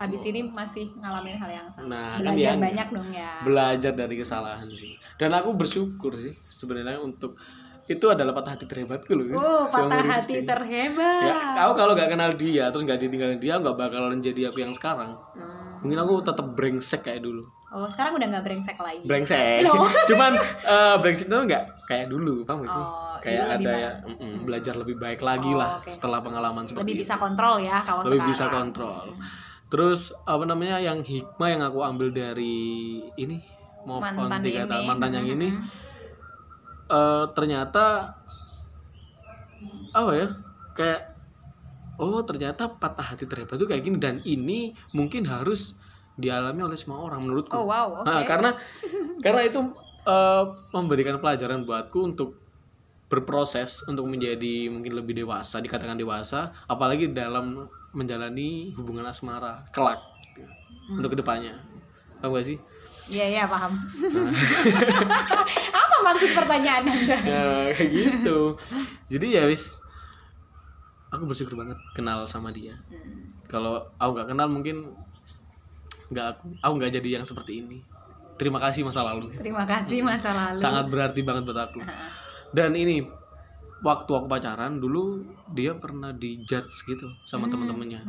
habis 0.02 0.22
ini 0.24 0.40
masih 0.42 0.90
ngalamin 0.98 1.38
hal 1.38 1.50
yang 1.52 1.68
sama. 1.70 1.86
Nah, 1.88 2.18
belajar 2.18 2.52
dia 2.52 2.58
banyak 2.58 2.88
dong 2.90 3.08
ya. 3.08 3.30
Belajar 3.40 3.92
dari 3.92 4.14
kesalahan 4.14 4.66
sih. 4.68 4.92
Dan 5.14 5.30
aku 5.30 5.54
bersyukur 5.54 6.12
sih 6.14 6.34
sebenarnya 6.48 6.98
untuk 6.98 7.38
itu 7.84 8.06
adalah 8.06 8.30
patah 8.32 8.54
hati 8.54 8.64
terhebatku 8.64 9.10
loh. 9.12 9.26
Oh 9.32 9.62
patah 9.66 10.02
hati 10.02 10.42
terhebat. 10.42 11.22
Ya 11.24 11.62
aku 11.62 11.72
kalau 11.76 11.92
nggak 11.92 12.10
kenal 12.10 12.30
dia 12.32 12.70
terus 12.70 12.82
nggak 12.82 12.98
ditinggalin 12.98 13.38
dia 13.38 13.58
nggak 13.58 13.74
bakalan 13.74 14.18
jadi 14.18 14.50
aku 14.50 14.60
yang 14.60 14.72
sekarang. 14.72 15.14
Hmm. 15.34 15.82
mungkin 15.82 15.98
aku 15.98 16.22
tetap 16.22 16.46
brengsek 16.54 17.02
kayak 17.02 17.20
dulu. 17.20 17.42
Oh 17.74 17.90
sekarang 17.90 18.14
udah 18.14 18.26
nggak 18.30 18.44
brengsek 18.46 18.78
lagi? 18.78 19.02
Brengsek. 19.02 19.66
Loh. 19.66 19.90
cuman 20.10 20.38
eh, 20.62 20.96
brengsek 20.98 21.26
itu 21.26 21.34
nggak 21.36 21.62
kayak 21.84 22.06
dulu 22.06 22.46
paham 22.46 22.62
gak 22.62 22.70
sih? 22.70 22.84
Oh, 22.86 23.18
kayak 23.18 23.42
ada 23.42 23.54
lebih 23.58 23.74
ya 23.76 23.90
mm-mm, 24.02 24.34
belajar 24.42 24.74
lebih 24.74 24.96
baik 24.98 25.20
lagi 25.20 25.50
Oh, 25.50 25.58
lah 25.58 25.78
oke. 25.78 25.90
setelah 25.90 26.18
pengalaman 26.18 26.62
seperti 26.66 26.82
lebih 26.82 26.94
itu. 26.96 27.02
bisa 27.02 27.14
kontrol 27.18 27.54
ya 27.58 27.78
kalau 27.80 28.02
lebih 28.02 28.18
sekarang. 28.18 28.30
bisa 28.30 28.44
kontrol 28.48 29.04
terus 29.72 30.12
apa 30.28 30.44
namanya 30.44 30.76
yang 30.84 31.00
hikmah 31.00 31.48
yang 31.48 31.62
aku 31.64 31.80
ambil 31.80 32.12
dari 32.12 33.00
ini 33.16 33.40
move 33.88 34.04
on 34.04 34.28
Mantan 34.28 34.44
tiga 34.44 34.68
tahun 34.68 34.84
mantan 34.84 35.10
yang 35.16 35.26
ini 35.32 35.48
eh, 36.92 37.24
ternyata 37.32 38.12
apa 39.96 40.10
ya 40.12 40.28
kayak 40.76 41.12
oh 42.02 42.20
ternyata 42.26 42.66
patah 42.66 43.14
hati 43.14 43.30
terhebat 43.30 43.54
itu 43.54 43.66
kayak 43.68 43.82
gini. 43.86 43.96
Dan 44.02 44.18
ini 44.26 44.74
mungkin 44.96 45.28
harus 45.28 45.78
dialami 46.18 46.66
oleh 46.66 46.78
semua 46.78 47.06
orang 47.06 47.24
menurutku. 47.24 47.54
Oh 47.54 47.70
wow 47.70 48.02
oke. 48.02 48.06
Nah, 48.10 48.22
karena 48.26 48.50
karena 49.24 49.40
itu 49.46 49.60
eh, 50.06 50.44
memberikan 50.74 51.16
pelajaran 51.22 51.62
buatku 51.62 51.98
untuk 52.02 52.41
berproses 53.12 53.84
untuk 53.84 54.06
menjadi 54.06 54.66
mungkin 54.66 54.92
lebih 54.94 55.12
dewasa 55.14 55.60
dikatakan 55.60 55.94
dewasa 55.94 56.48
apalagi 56.64 57.06
dalam 57.06 57.60
menjalani 57.92 58.72
hubungan 58.72 59.04
asmara 59.04 59.60
kelak 59.70 60.00
Hmm. 60.82 60.98
untuk 60.98 61.12
ke 61.12 61.18
depannya 61.18 61.52
paham 62.18 62.32
gak 62.32 62.42
sih 62.44 62.58
Iya 63.04 63.26
iya 63.28 63.44
paham. 63.44 63.70
Apa 65.74 65.96
maksud 66.02 66.30
pertanyaan 66.32 66.84
anda? 66.84 67.16
ya 67.18 67.42
kayak 67.70 67.90
gitu 67.90 68.58
jadi 69.08 69.26
ya 69.32 69.42
wis 69.44 69.78
aku 71.08 71.22
bersyukur 71.24 71.54
banget 71.56 71.76
kenal 71.92 72.24
sama 72.24 72.50
dia 72.50 72.74
Hmm. 72.84 73.20
kalau 73.46 73.78
aku 73.94 74.10
nggak 74.12 74.28
kenal 74.28 74.48
mungkin 74.48 74.90
nggak 76.08 76.26
aku 76.32 76.44
aku 76.58 76.72
nggak 76.74 76.92
jadi 76.94 77.08
yang 77.12 77.24
seperti 77.24 77.60
ini 77.60 77.78
terima 78.34 78.58
kasih 78.58 78.82
masa 78.82 79.04
lalu 79.04 79.30
Terima 79.34 79.62
kasih 79.62 80.00
masa 80.00 80.30
lalu. 80.32 80.56
sangat 80.56 80.86
berarti 80.88 81.20
banget 81.20 81.42
buat 81.44 81.60
aku 81.62 81.78
dan 82.52 82.72
ini 82.72 83.02
waktu 83.80 84.10
aku 84.10 84.26
pacaran 84.26 84.76
dulu 84.76 85.20
dia 85.50 85.74
pernah 85.74 86.12
dijudge 86.12 86.86
gitu 86.86 87.10
sama 87.24 87.48
teman-temannya 87.48 88.00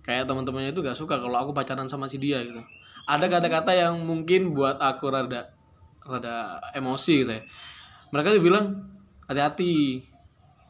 kayak 0.00 0.24
teman-temannya 0.24 0.70
itu 0.70 0.80
gak 0.80 0.94
suka 0.94 1.18
kalau 1.18 1.34
aku 1.34 1.50
pacaran 1.50 1.84
sama 1.84 2.06
si 2.06 2.16
dia 2.16 2.38
gitu 2.40 2.62
ada 3.04 3.26
kata-kata 3.26 3.72
yang 3.72 3.98
mungkin 3.98 4.52
buat 4.52 4.78
aku 4.78 5.08
rada 5.08 5.50
rada 6.02 6.36
emosi 6.72 7.24
gitu 7.24 7.32
ya 7.32 7.42
mereka 8.08 8.30
tuh 8.30 8.40
bilang 8.40 8.70
hati-hati 9.26 9.98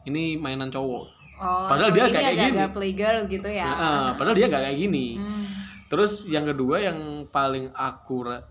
ini 0.03 0.35
mainan 0.35 0.67
cowok 0.67 1.19
Oh, 1.37 1.69
Padahal 1.69 1.93
dia 1.93 2.09
kayak 2.09 2.33
gini. 2.33 2.57
playgirl 2.65 3.29
gitu 3.29 3.45
ya. 3.45 3.69
Nah, 3.69 4.09
padahal 4.17 4.33
dia 4.33 4.49
gak 4.49 4.57
kayak 4.57 4.77
gini 4.79 5.21
Hmm. 5.21 5.45
terus 5.85 6.25
yang 6.25 6.43
kedua 6.43 6.81
yang 6.81 6.97
paling 7.29 7.69
aku 7.71 8.25
eh 8.25 8.41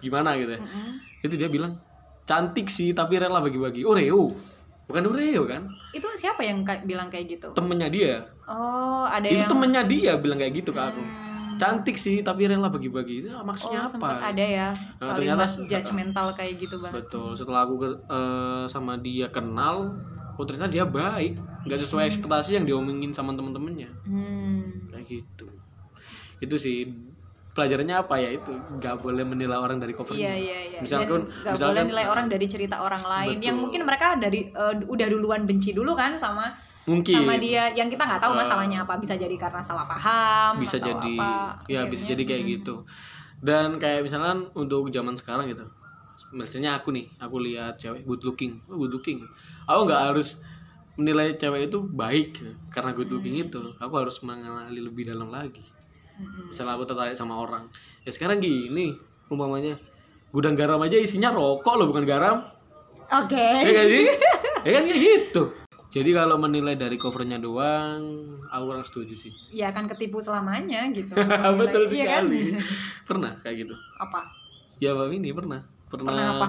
gimana 0.00 0.32
gitu 0.34 0.56
ya 0.56 0.60
Mm-mm. 0.64 0.96
itu 1.20 1.34
dia 1.36 1.46
bilang 1.46 1.76
cantik 2.30 2.70
sih 2.70 2.94
tapi 2.94 3.18
rela 3.18 3.42
bagi-bagi. 3.42 3.82
Oreo. 3.82 4.30
Bukan 4.86 5.02
Oreo 5.04 5.42
kan? 5.44 5.66
Itu 5.90 6.06
siapa 6.12 6.40
yang 6.40 6.62
ka- 6.62 6.82
bilang 6.84 7.06
kayak 7.06 7.26
gitu? 7.28 7.48
temennya 7.50 7.86
dia. 7.86 8.22
Oh, 8.44 9.02
ada 9.02 9.22
itu 9.24 9.34
yang 9.36 9.50
temennya 9.50 9.82
dia 9.84 10.12
bilang 10.14 10.38
kayak 10.38 10.54
gitu 10.56 10.70
ke 10.70 10.78
aku. 10.80 11.02
Hmm. 11.02 11.28
cantik 11.58 11.92
sih 11.94 12.22
tapi 12.22 12.46
rela 12.46 12.66
bagi-bagi. 12.66 13.20
Itu 13.20 13.28
Oh, 13.32 13.42
maksudnya 13.42 13.84
sempat 13.84 14.16
apa? 14.16 14.32
ada 14.32 14.40
ya? 14.40 14.68
Nah, 14.96 15.12
ternyata- 15.12 15.44
judgmental 15.60 16.32
kayak 16.32 16.56
gitu 16.56 16.78
banget. 16.78 17.04
betul. 17.04 17.34
Setelah 17.34 17.60
aku 17.62 17.74
eh, 17.84 18.64
sama 18.64 18.96
dia 18.96 19.28
kenal 19.28 19.92
oh 20.32 20.44
ternyata 20.46 20.72
dia 20.72 20.82
baik. 20.82 21.36
Nggak 21.60 21.80
sesuai 21.80 22.08
ekspektasi 22.08 22.56
yang 22.56 22.64
diomongin 22.64 23.10
sama 23.10 23.34
temen-temennya. 23.34 23.90
Hmm. 24.06 24.64
kayak 24.88 25.04
gitu. 25.12 25.46
Itu 26.40 26.56
sih 26.56 26.88
pelajarannya 27.50 27.96
apa 27.98 28.14
ya 28.16 28.30
itu? 28.32 28.52
Nggak 28.52 28.94
boleh 28.98 29.24
menilai 29.24 29.54
orang 29.54 29.76
dari 29.76 29.92
covernya 29.92 30.20
Iya 30.20 30.34
iya 30.36 30.58
iya. 30.70 30.78
Misalkan- 30.80 31.26
nggak 31.26 31.54
misalkan- 31.54 31.74
boleh 31.76 31.84
nilai 31.90 32.06
orang 32.06 32.26
dari 32.26 32.46
cerita 32.46 32.76
orang 32.78 33.02
lain. 33.02 33.36
Yang 33.38 33.56
Betul. 33.56 33.62
mungkin 33.66 33.80
mereka 33.84 34.06
dari 34.16 34.40
eh, 34.48 34.74
udah 34.80 35.06
duluan 35.06 35.42
benci 35.44 35.70
dulu 35.70 35.92
kan 35.92 36.14
sama 36.14 36.46
mungkin. 36.84 37.14
sama 37.16 37.34
dia. 37.36 37.70
Yang 37.72 37.94
kita 37.94 38.02
nggak 38.06 38.20
tahu 38.22 38.32
masalahnya 38.34 38.78
apa. 38.82 38.94
Bisa 38.96 39.14
jadi 39.14 39.34
karena 39.34 39.60
salah 39.60 39.84
paham 39.84 40.58
bisa 40.58 40.78
atau 40.78 40.88
jadi 40.92 41.14
apa, 41.16 41.32
ya 41.66 41.80
bisa 41.86 42.06
jadi 42.06 42.22
kayak 42.22 42.42
gitu. 42.58 42.74
Dan 43.40 43.76
kayak 43.76 44.04
misalnya 44.04 44.36
untuk 44.52 44.86
zaman 44.88 45.16
sekarang 45.16 45.48
gitu. 45.48 45.64
Misalnya 46.30 46.78
aku 46.78 46.94
nih 46.94 47.10
aku 47.18 47.36
lihat 47.40 47.74
cewek 47.76 48.04
good 48.04 48.22
looking. 48.22 48.54
Oh, 48.68 48.78
good 48.78 48.94
looking. 48.94 49.18
Aku 49.66 49.84
nggak 49.84 50.02
harus 50.08 50.38
menilai 50.94 51.34
cewek 51.34 51.66
itu 51.66 51.78
baik 51.90 52.38
karena 52.68 52.92
good 52.92 53.08
looking 53.08 53.34
Hmm. 53.34 53.44
itu. 53.44 53.62
Aku 53.76 53.94
harus 53.96 54.20
mengenali 54.20 54.78
lebih 54.78 55.08
dalam 55.08 55.26
lagi 55.28 55.64
Mm-mm. 56.20 56.52
misalnya 56.52 56.76
aku 56.76 56.84
tertarik 56.84 57.14
sama 57.14 57.34
orang 57.34 57.64
ya 58.00 58.10
sekarang 58.10 58.38
gini 58.38 58.92
umpamanya 59.26 59.80
gudang 60.30 60.52
garam 60.52 60.78
aja 60.78 60.94
isinya 60.94 61.28
rokok 61.28 61.74
loh 61.74 61.88
bukan 61.88 62.04
garam 62.04 62.44
Oke. 63.10 63.34
ya 63.34 63.70
gak 63.72 63.88
sih 63.88 64.04
ya 64.66 64.70
kan 64.70 64.82
kayak 64.84 65.00
gitu 65.00 65.42
jadi 65.90 66.10
kalau 66.14 66.38
menilai 66.38 66.78
dari 66.78 66.94
covernya 66.94 67.36
doang 67.36 67.98
aku 68.46 68.62
kurang 68.64 68.84
setuju 68.84 69.14
sih 69.18 69.32
Ya 69.50 69.74
akan 69.74 69.90
ketipu 69.90 70.22
selamanya 70.22 70.86
gitu. 70.90 71.10
betul 71.58 71.82
Iya 71.88 72.22
kan? 72.22 72.24
sekali 72.30 72.40
pernah 73.08 73.32
kayak 73.40 73.56
gitu 73.58 73.74
Apa? 73.98 74.22
ya 74.78 74.94
mbak 74.94 75.10
ini 75.10 75.32
pernah 75.32 75.60
pernah, 75.88 76.06
Pernah 76.06 76.26
apa? 76.36 76.46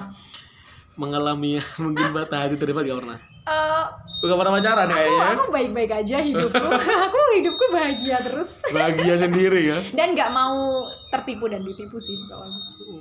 mengalami 0.94 1.56
mungkin 1.80 2.12
patah 2.12 2.46
hati 2.46 2.54
terlibat 2.54 2.84
gak 2.84 3.00
pernah 3.02 3.18
Eh, 3.42 3.84
Gak 4.22 4.38
pernah 4.38 4.54
pacaran 4.54 4.86
aku, 4.86 4.94
kayaknya 4.94 5.26
aku 5.34 5.44
baik-baik 5.50 5.92
aja 5.92 6.16
hidupku. 6.20 6.62
aku 7.06 7.18
hidupku 7.34 7.64
bahagia 7.68 8.22
terus. 8.22 8.62
bahagia 8.70 9.18
sendiri 9.18 9.60
ya 9.66 9.78
Dan 9.98 10.14
nggak 10.14 10.30
mau 10.30 10.78
tertipu 11.10 11.46
dan 11.46 11.60
ditipu 11.60 11.98
sih 11.98 12.14
kalau 12.24 12.46
aku. 12.46 12.94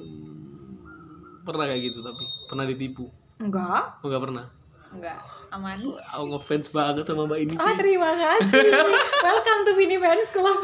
pernah 1.42 1.66
kayak 1.68 1.82
gitu 1.84 2.02
tapi 2.02 2.22
pernah 2.46 2.66
ditipu 2.66 3.06
Enggak, 3.38 3.98
oh, 3.98 4.08
gak 4.08 4.18
pernah 4.20 4.46
enggak. 4.92 5.18
Aman. 5.52 5.78
aku 6.08 6.26
ngefans 6.32 6.68
banget 6.70 7.04
sama 7.04 7.26
mbak 7.26 7.40
ini 7.40 7.54
Ah, 7.56 7.74
terima 7.74 8.10
kasih. 8.12 8.66
Welcome 9.26 9.62
to 9.64 9.74
Vini 9.74 9.98
Fans 9.98 10.30
Club. 10.32 10.58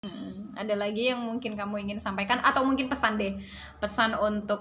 Hmm, 0.00 0.32
ada 0.56 0.74
lagi 0.74 1.08
yang 1.08 1.20
mungkin 1.20 1.54
kamu 1.54 1.74
ingin 1.84 1.98
sampaikan 1.98 2.40
atau 2.40 2.62
mungkin 2.62 2.86
pesan 2.86 3.16
deh. 3.16 3.36
Pesan 3.76 4.12
untuk 4.14 4.60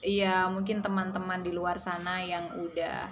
ya 0.00 0.48
mungkin 0.48 0.80
teman-teman 0.80 1.40
di 1.40 1.52
luar 1.52 1.76
sana 1.76 2.24
yang 2.24 2.48
udah 2.56 3.08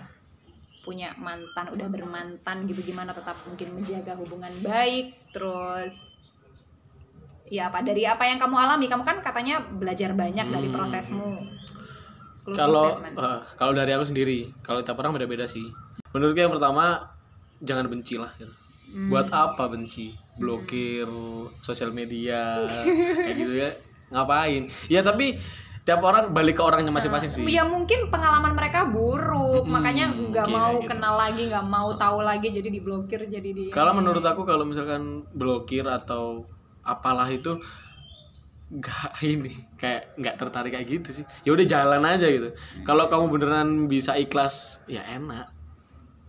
punya 0.81 1.13
mantan, 1.21 1.69
udah 1.69 1.85
bermantan 1.87 2.65
gitu 2.65 2.81
gimana 2.81 3.13
tetap 3.13 3.37
mungkin 3.45 3.77
menjaga 3.77 4.17
hubungan 4.17 4.49
baik 4.65 5.13
terus 5.37 6.17
ya 7.49 7.69
apa 7.69 7.81
dari 7.81 8.05
apa 8.05 8.25
yang 8.25 8.41
kamu 8.41 8.57
alami 8.57 8.89
kamu 8.89 9.05
kan 9.05 9.21
katanya 9.21 9.61
belajar 9.69 10.13
banyak 10.13 10.49
dari 10.49 10.69
Hmm. 10.69 10.77
prosesmu. 10.77 11.45
Closing 12.45 12.57
kalau 12.57 12.89
eh, 13.05 13.41
kalau 13.61 13.73
dari 13.77 13.93
aku 13.93 14.09
sendiri 14.09 14.49
kalau 14.65 14.81
tiap 14.81 14.97
orang 14.97 15.13
beda-beda 15.13 15.45
sih. 15.45 15.65
Menurutku 16.17 16.41
yang 16.41 16.53
pertama 16.53 17.05
jangan 17.61 17.85
benci 17.89 18.17
lah 18.17 18.33
gitu. 18.41 18.53
Hmm. 18.89 19.13
buat 19.13 19.29
apa 19.29 19.69
benci? 19.69 20.17
Blokir 20.41 21.05
sosial 21.61 21.93
media 21.93 22.65
kayak 23.29 23.37
gitu 23.37 23.53
ya. 23.53 23.71
Ngapain? 24.09 24.73
Ya 24.89 25.05
tapi 25.05 25.37
tiap 25.89 26.05
orang 26.05 26.37
balik 26.37 26.61
ke 26.61 26.63
orangnya 26.69 26.93
masing-masing 26.93 27.33
sih. 27.33 27.41
Ya 27.49 27.65
mungkin 27.65 28.13
pengalaman 28.13 28.53
mereka 28.53 28.85
buruk, 28.93 29.65
Mm-mm, 29.65 29.73
makanya 29.73 30.13
nggak 30.13 30.47
mau 30.53 30.77
gitu. 30.77 30.89
kenal 30.93 31.15
lagi, 31.17 31.43
nggak 31.49 31.65
mau 31.65 31.89
tahu 31.97 32.21
lagi, 32.21 32.53
jadi 32.53 32.69
diblokir, 32.69 33.25
jadi 33.25 33.51
di. 33.57 33.65
kalau 33.73 33.97
menurut 33.97 34.21
aku 34.21 34.45
kalau 34.45 34.69
misalkan 34.69 35.25
blokir 35.33 35.89
atau 35.89 36.45
apalah 36.85 37.25
itu 37.33 37.57
nggak 38.69 39.17
ini 39.33 39.57
kayak 39.81 40.13
nggak 40.21 40.37
tertarik 40.37 40.77
kayak 40.77 40.89
gitu 40.93 41.25
sih. 41.25 41.25
Ya 41.49 41.57
udah 41.57 41.65
jalan 41.65 42.05
aja 42.05 42.29
gitu. 42.29 42.53
Kalau 42.85 43.09
kamu 43.09 43.25
beneran 43.33 43.69
bisa 43.89 44.13
ikhlas 44.21 44.85
ya 44.93 45.01
enak 45.09 45.58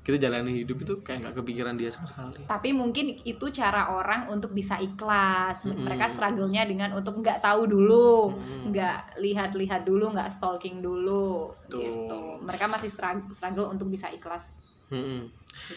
kita 0.09 0.25
jalani 0.25 0.65
hidup 0.65 0.81
itu 0.81 0.93
kayak 1.05 1.21
nggak 1.21 1.35
kepikiran 1.37 1.77
dia 1.77 1.93
sama 1.93 2.09
sekali 2.09 2.41
Tapi 2.49 2.69
mungkin 2.73 3.13
itu 3.21 3.45
cara 3.53 3.93
orang 3.93 4.25
untuk 4.33 4.57
bisa 4.57 4.81
ikhlas. 4.81 5.69
Mm-mm. 5.69 5.85
Mereka 5.85 6.09
struggle-nya 6.09 6.65
dengan 6.65 6.97
untuk 6.97 7.21
nggak 7.21 7.45
tahu 7.45 7.69
dulu, 7.69 8.33
nggak 8.73 9.21
lihat-lihat 9.21 9.85
dulu, 9.85 10.09
nggak 10.17 10.33
stalking 10.33 10.81
dulu, 10.81 11.53
Betul. 11.69 11.77
gitu. 11.85 12.21
Mereka 12.41 12.65
masih 12.65 12.89
struggle, 12.89 13.29
struggle 13.29 13.69
untuk 13.69 13.85
bisa 13.93 14.09
ikhlas. 14.09 14.57
Mm-mm. 14.89 15.29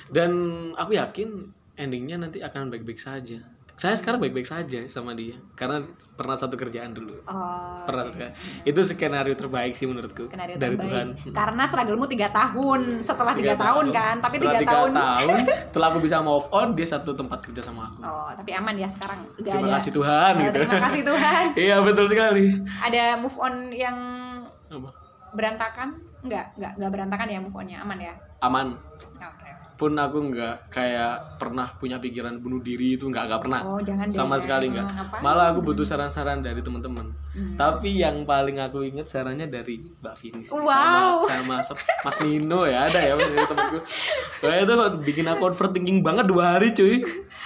dan 0.08 0.32
aku 0.72 0.96
yakin 0.96 1.52
endingnya 1.76 2.16
nanti 2.16 2.40
akan 2.40 2.72
baik-baik 2.72 2.96
saja 2.96 3.44
saya 3.74 3.94
sekarang 3.94 4.18
baik-baik 4.18 4.44
saja 4.44 4.84
sama 4.86 5.10
dia 5.12 5.34
karena 5.52 5.82
pernah 6.12 6.32
satu 6.32 6.54
kerjaan 6.54 6.92
dulu 6.92 7.18
Oh, 7.24 7.82
pernah 7.82 8.06
kan? 8.08 8.30
itu 8.62 8.80
skenario 8.80 9.32
terbaik 9.32 9.72
sih 9.72 9.84
menurutku 9.84 10.26
skenario 10.26 10.54
dari 10.54 10.76
terbaik. 10.76 11.18
Tuhan 11.18 11.32
Karena 11.32 11.62
strugglemu 11.64 12.04
tiga 12.06 12.28
tahun, 12.28 12.80
setelah 13.00 13.32
tiga, 13.32 13.52
Tiga 13.52 13.64
tahun, 13.64 13.84
kan, 13.90 14.16
tapi 14.18 14.36
tiga, 14.38 14.58
tahun. 14.62 14.90
setelah 15.68 15.86
aku 15.88 15.98
bisa 15.98 16.16
move 16.20 16.46
on 16.50 16.68
dia 16.72 16.86
satu 16.86 17.10
tempat 17.12 17.38
kerja 17.42 17.60
sama 17.60 17.88
aku 17.88 18.00
Oh, 18.02 18.30
tapi 18.32 18.50
aman 18.52 18.74
ya 18.74 18.86
sekarang. 18.86 19.18
Gak 19.36 19.50
terima 19.50 19.66
ada. 19.66 19.74
kasih 19.76 19.90
Tuhan 19.92 20.32
Oh, 20.32 20.40
gitu 20.40 20.54
Terima 20.54 20.78
kasih 20.80 21.02
Tuhan. 21.02 21.42
iya 21.64 21.76
betul 21.80 22.06
sekali 22.06 22.46
Ada 22.78 23.02
move 23.18 23.36
on 23.36 23.54
yang 23.68 23.96
Apa? 24.68 24.88
berantakan? 25.32 25.88
Enggak, 26.22 26.54
enggak, 26.54 26.72
enggak 26.76 26.90
berantakan 26.92 27.26
ya 27.26 27.38
move 27.40 27.56
onnya, 27.56 27.78
aman 27.80 27.98
ya. 27.98 28.14
aman 28.40 28.66
Oke. 29.16 29.41
Pun 29.82 29.92
aku 29.92 30.30
nggak 30.30 30.70
kayak 30.70 31.14
pernah 31.36 31.66
punya 31.72 31.98
pikiran 31.98 32.38
bunuh 32.38 32.58
diri 32.58 32.94
itu 32.94 33.04
nggak 33.04 33.24
nggak 33.26 33.40
pernah 33.40 33.60
Oh, 33.64 33.78
jangan 33.78 34.06
deh. 34.06 34.14
sama 34.14 34.36
sekali 34.36 34.70
nggak 34.70 34.84
Hmm, 34.84 34.94
ngapain? 34.96 35.20
malah 35.20 35.50
aku 35.50 35.60
butuh 35.60 35.82
saran-saran 35.82 36.38
dari 36.38 36.60
teman-teman 36.60 37.10
Hmm. 37.32 37.56
tapi 37.56 37.96
yang 37.96 38.22
paling 38.22 38.56
aku 38.56 38.84
inget 38.84 39.04
sarannya 39.04 39.48
dari 39.48 39.80
Mbak 39.98 40.14
Vini 40.16 40.42
sih. 40.42 40.54
Wow. 40.54 41.24
sama 41.24 41.58
sama 41.58 41.80
Mas 42.00 42.18
Nino 42.18 42.62
ya 42.62 42.86
ada 42.86 43.00
ya 43.00 43.18
temanku 43.18 43.82
Wah, 44.40 44.54
itu 44.54 44.74
bikin 45.02 45.26
aku 45.26 45.42
overthinking 45.46 45.98
banget 46.00 46.24
dua 46.24 46.54
hari 46.54 46.70
cuy 46.70 47.02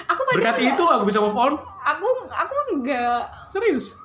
Aku 0.06 0.20
berkat 0.28 0.56
itu 0.60 0.84
aku 0.84 1.02
bisa 1.04 1.18
move 1.18 1.32
on 1.32 1.56
aku 1.80 2.06
aku 2.28 2.54
enggak 2.74 3.24
serius 3.48 3.96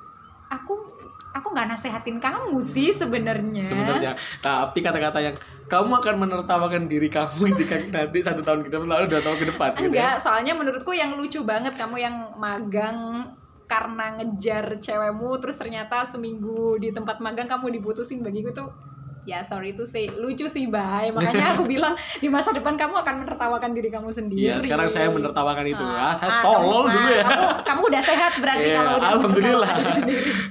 aku 0.48 0.91
aku 1.32 1.46
nggak 1.52 1.68
nasehatin 1.76 2.20
kamu 2.20 2.60
sih 2.60 2.92
sebenarnya. 2.92 3.64
sebenarnya 3.64 4.12
tapi 4.44 4.84
kata-kata 4.84 5.18
yang 5.20 5.36
kamu 5.66 5.92
akan 6.04 6.14
menertawakan 6.28 6.84
diri 6.84 7.08
kamu 7.08 7.48
ketika 7.56 7.76
nanti 7.88 8.20
satu 8.20 8.44
tahun 8.44 8.68
ke 8.68 8.68
depan 8.68 8.88
lalu 8.88 9.06
dua 9.08 9.20
tahun 9.24 9.38
ke 9.40 9.46
depan 9.56 9.68
gitu 9.72 9.80
ya. 9.80 9.88
Enggak, 9.88 10.14
soalnya 10.20 10.52
menurutku 10.52 10.92
yang 10.92 11.16
lucu 11.16 11.40
banget 11.42 11.72
kamu 11.80 11.96
yang 11.96 12.16
magang 12.36 13.24
karena 13.64 14.20
ngejar 14.20 14.76
cewekmu 14.76 15.40
terus 15.40 15.56
ternyata 15.56 16.04
seminggu 16.04 16.76
di 16.76 16.92
tempat 16.92 17.24
magang 17.24 17.48
kamu 17.48 17.80
diputusin 17.80 18.20
bagiku 18.20 18.52
tuh 18.52 18.68
ya 19.22 19.38
sorry 19.38 19.70
itu 19.70 19.84
sih 19.84 20.10
lucu 20.12 20.44
sih 20.44 20.66
bay 20.66 21.06
makanya 21.08 21.54
aku 21.54 21.62
bilang 21.64 21.92
di 22.16 22.26
masa 22.26 22.50
depan 22.50 22.74
kamu 22.74 22.90
akan 22.96 23.14
menertawakan 23.22 23.70
diri 23.70 23.86
kamu 23.86 24.10
sendiri 24.10 24.42
Iya, 24.42 24.58
sekarang 24.58 24.86
saya 24.86 25.06
menertawakan 25.08 25.62
itu. 25.64 25.78
Ah, 25.78 26.10
saya 26.10 26.30
Ah, 26.32 26.42
tolol 26.42 26.82
kamu, 26.82 26.90
dulu 26.90 26.98
ah, 27.00 27.12
ya. 27.12 27.22
kamu, 27.22 27.44
kamu 27.62 27.82
udah 27.86 28.02
sehat 28.02 28.32
berarti 28.36 28.64
Iya, 28.64 28.74
kalau 28.74 28.92
udah 28.92 29.10
alhamdulillah. 29.12 29.70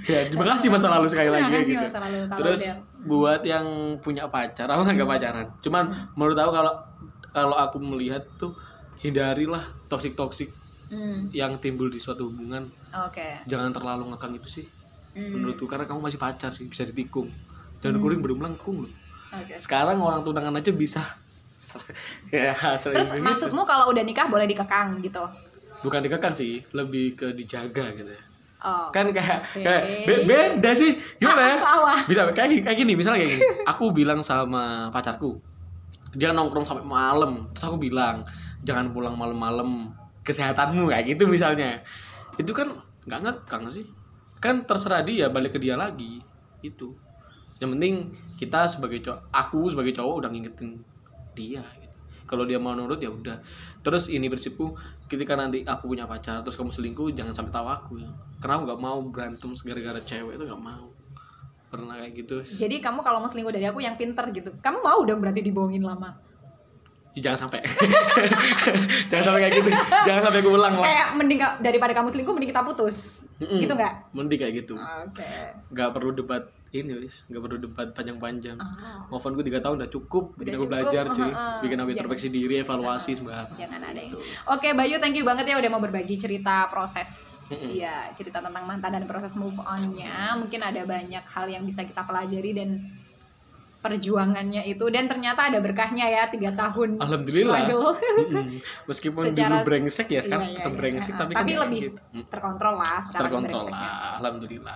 ya, 0.05 0.19
terima 0.25 0.45
kasih 0.47 0.67
masa 0.69 0.87
lalu 0.87 1.07
sekali 1.07 1.27
Terima 1.27 1.37
lagi 1.37 1.51
ya 1.51 1.59
kasih 1.59 1.73
gitu. 1.73 1.85
masa 1.85 1.99
lalu, 1.99 2.17
Terus 2.31 2.59
udah. 2.61 2.75
buat 3.03 3.41
yang 3.43 3.65
punya 3.99 4.23
pacar, 4.25 4.67
aku 4.67 4.81
kan 4.81 4.93
gak 4.95 5.09
pacaran. 5.09 5.45
Cuman 5.59 5.83
menurut 6.13 6.37
aku 6.37 6.51
kalau 6.53 6.73
kalau 7.29 7.55
aku 7.57 7.77
melihat 7.77 8.23
tuh 8.35 8.55
hindarilah 8.99 9.61
toksik 9.87 10.13
toksik 10.13 10.47
Hmm, 10.87 11.31
yang 11.31 11.55
timbul 11.57 11.87
di 11.87 11.95
suatu 11.97 12.27
hubungan. 12.27 12.67
Oke. 13.01 13.23
Jangan 13.45 13.71
terlalu 13.71 14.11
ngekang 14.11 14.35
itu 14.35 14.47
sih. 14.53 14.65
Hmm, 15.13 15.39
Menurutku 15.39 15.63
karena 15.63 15.83
kamu 15.83 16.03
masih 16.03 16.19
pacar 16.19 16.51
sih, 16.51 16.67
bisa 16.67 16.83
ditikung. 16.83 17.31
Dan 17.81 17.97
kuring 17.97 18.21
belum 18.21 18.37
melengkung 18.41 18.85
loh. 18.85 18.91
Oke. 19.33 19.57
Sekarang 19.57 19.97
orang 19.97 20.21
tunangan 20.21 20.53
aja 20.57 20.71
bisa. 20.71 21.01
ya, 22.33 22.53
Terus 22.57 23.13
begitu. 23.13 23.21
maksudmu 23.21 23.61
kalau 23.65 23.93
udah 23.93 24.01
nikah 24.01 24.25
boleh 24.25 24.49
dikekang 24.49 24.97
gitu? 25.01 25.21
bukan 25.81 25.97
dikekang 26.05 26.33
sih, 26.33 26.61
lebih 26.77 27.17
ke 27.17 27.33
dijaga 27.33 27.89
gitu 27.97 28.05
ya. 28.05 28.21
Oh. 28.61 28.93
kan 28.93 29.09
kayak, 29.09 29.41
Oke. 29.57 29.65
kayak 29.65 30.05
be- 30.05 30.23
beda 30.29 30.69
sih 30.77 30.93
gimana 31.17 31.41
ya 31.49 31.57
bisa 32.13 32.29
kayak 32.29 32.61
kayak 32.61 32.77
gini 32.77 32.93
misalnya 32.93 33.25
kayak 33.25 33.41
gini 33.41 33.45
aku 33.65 33.89
bilang 33.89 34.21
sama 34.21 34.85
pacarku 34.93 35.41
dia 36.13 36.29
nongkrong 36.29 36.61
sampai 36.61 36.85
malam 36.85 37.49
terus 37.57 37.65
aku 37.65 37.81
bilang 37.81 38.21
jangan 38.61 38.93
pulang 38.93 39.17
malam-malam 39.17 39.89
kesehatanmu 40.21 40.93
kayak 40.93 41.09
gitu 41.09 41.25
misalnya 41.25 41.81
itu 42.37 42.53
kan 42.53 42.69
nggak 43.09 43.19
ngekang 43.25 43.65
sih 43.73 43.81
kan 44.37 44.61
terserah 44.61 45.01
dia 45.01 45.25
balik 45.33 45.57
ke 45.57 45.59
dia 45.61 45.73
lagi 45.73 46.21
itu 46.61 46.93
yang 47.61 47.77
penting 47.77 48.09
kita 48.41 48.65
sebagai 48.65 49.05
cowok 49.05 49.29
aku 49.29 49.69
sebagai 49.69 49.93
cowok 49.93 50.25
udah 50.25 50.29
ngingetin 50.33 50.81
dia 51.37 51.61
gitu. 51.61 51.97
kalau 52.25 52.43
dia 52.49 52.57
mau 52.57 52.73
nurut 52.73 52.97
ya 52.97 53.13
udah 53.13 53.37
terus 53.85 54.09
ini 54.09 54.27
prinsipku 54.27 54.73
ketika 55.05 55.37
nanti 55.37 55.61
aku 55.61 55.93
punya 55.93 56.09
pacar 56.09 56.41
terus 56.41 56.57
kamu 56.57 56.73
selingkuh 56.73 57.13
jangan 57.13 57.37
sampai 57.37 57.53
tahu 57.53 57.67
aku 57.69 57.91
ya. 58.01 58.09
karena 58.41 58.57
aku 58.57 58.63
nggak 58.65 58.81
mau 58.81 58.97
berantem 59.07 59.53
gara-gara 59.53 60.01
cewek 60.01 60.41
itu 60.41 60.43
nggak 60.49 60.63
mau 60.65 60.89
pernah 61.71 61.95
kayak 62.03 62.13
gitu 62.19 62.35
Jadi 62.67 62.83
kamu 62.83 62.99
kalau 62.99 63.23
mau 63.23 63.31
selingkuh 63.31 63.55
dari 63.55 63.63
aku 63.71 63.79
yang 63.79 63.95
pinter 63.95 64.27
gitu. 64.35 64.51
Kamu 64.59 64.83
mau 64.83 64.99
dong 65.07 65.23
berarti 65.23 65.39
dibohongin 65.39 65.87
lama. 65.87 66.11
Jangan 67.13 67.39
sampai 67.41 67.59
jangan 69.09 69.23
sampai 69.25 69.39
kayak 69.41 69.53
gitu 69.57 69.69
jangan 70.01 70.21
sampai 70.23 70.39
keulang 70.39 70.73
lah 70.73 70.85
Kayak 70.85 71.07
mending 71.15 71.39
daripada 71.59 71.91
kamu 71.91 72.07
selingkuh 72.09 72.33
mending 72.33 72.51
kita 72.51 72.63
putus. 72.63 73.19
Mm-mm. 73.37 73.57
Gitu 73.59 73.73
nggak? 73.73 73.93
mending 74.13 74.37
kayak 74.37 74.53
gitu 74.55 74.77
Oke. 74.77 75.25
nggak 75.67 75.89
perlu 75.91 76.13
debat 76.13 76.43
ini 76.71 76.93
wis 76.95 77.25
nggak 77.25 77.41
perlu 77.41 77.57
debat 77.59 77.87
panjang-panjang 77.89 78.53
Ah. 78.55 79.01
move 79.07 79.19
on 79.19 79.33
gue 79.33 79.43
tiga 79.43 79.59
tahun 79.59 79.81
udah 79.81 79.89
cukup 79.89 80.37
bikin 80.37 80.53
Udah 80.53 80.55
aku 80.55 80.61
cukup, 80.61 80.71
belajar 80.71 81.03
cuy 81.09 81.23
ah. 81.25 81.57
bikin 81.59 81.75
aku 81.75 81.81
Jangan- 81.81 81.91
introspeksi 81.97 82.27
diri 82.29 82.55
evaluasi 82.57 83.11
sembarang 83.13 83.49
Jangan 83.55 83.81
ada 83.83 83.99
yang. 83.99 84.13
Oke 84.47 84.69
Bayu, 84.71 84.95
thank 84.97 85.17
you 85.17 85.25
banget 85.25 85.45
ya 85.47 85.57
udah 85.57 85.67
mau 85.67 85.79
berbagi 85.79 86.15
cerita 86.15 86.69
proses. 86.69 87.41
Iya, 87.51 87.91
cerita 88.13 88.39
tentang 88.39 88.63
mantan 88.63 88.95
dan 88.95 89.03
proses 89.03 89.35
move 89.35 89.59
on-nya. 89.59 90.39
Mungkin 90.39 90.61
ada 90.61 90.87
banyak 90.87 91.19
hal 91.25 91.45
yang 91.49 91.67
bisa 91.67 91.83
kita 91.83 91.99
pelajari 92.01 92.55
dan 92.55 92.79
perjuangannya 93.81 94.61
itu 94.63 94.85
dan 94.87 95.05
ternyata 95.05 95.49
ada 95.49 95.57
berkahnya 95.57 96.05
ya 96.05 96.23
tiga 96.27 96.53
tahun 96.53 96.95
Alhamdulillah. 96.95 97.57
struggle. 97.59 97.85
Mm-mm. 98.15 98.45
meskipun 98.85 99.23
Secara- 99.27 99.49
dulu 99.57 99.67
brengsek 99.67 100.07
ya 100.07 100.21
sekarang 100.21 100.45
Iya, 100.45 100.51
iya, 100.51 100.57
tetap 100.59 100.71
iya. 100.71 100.79
brengsek 100.79 101.11
Ah, 101.11 101.19
tapi, 101.19 101.31
kan 101.33 101.43
ya 101.43 101.59
lebih 101.59 101.79
gitu. 101.83 101.99
Terkontrol 102.23 102.75
lah 102.75 102.97
sekarang 103.01 103.21
terkontrol 103.25 103.63
brengseknya. 103.63 103.89
lah 103.89 104.11
alhamdulillah 104.17 104.75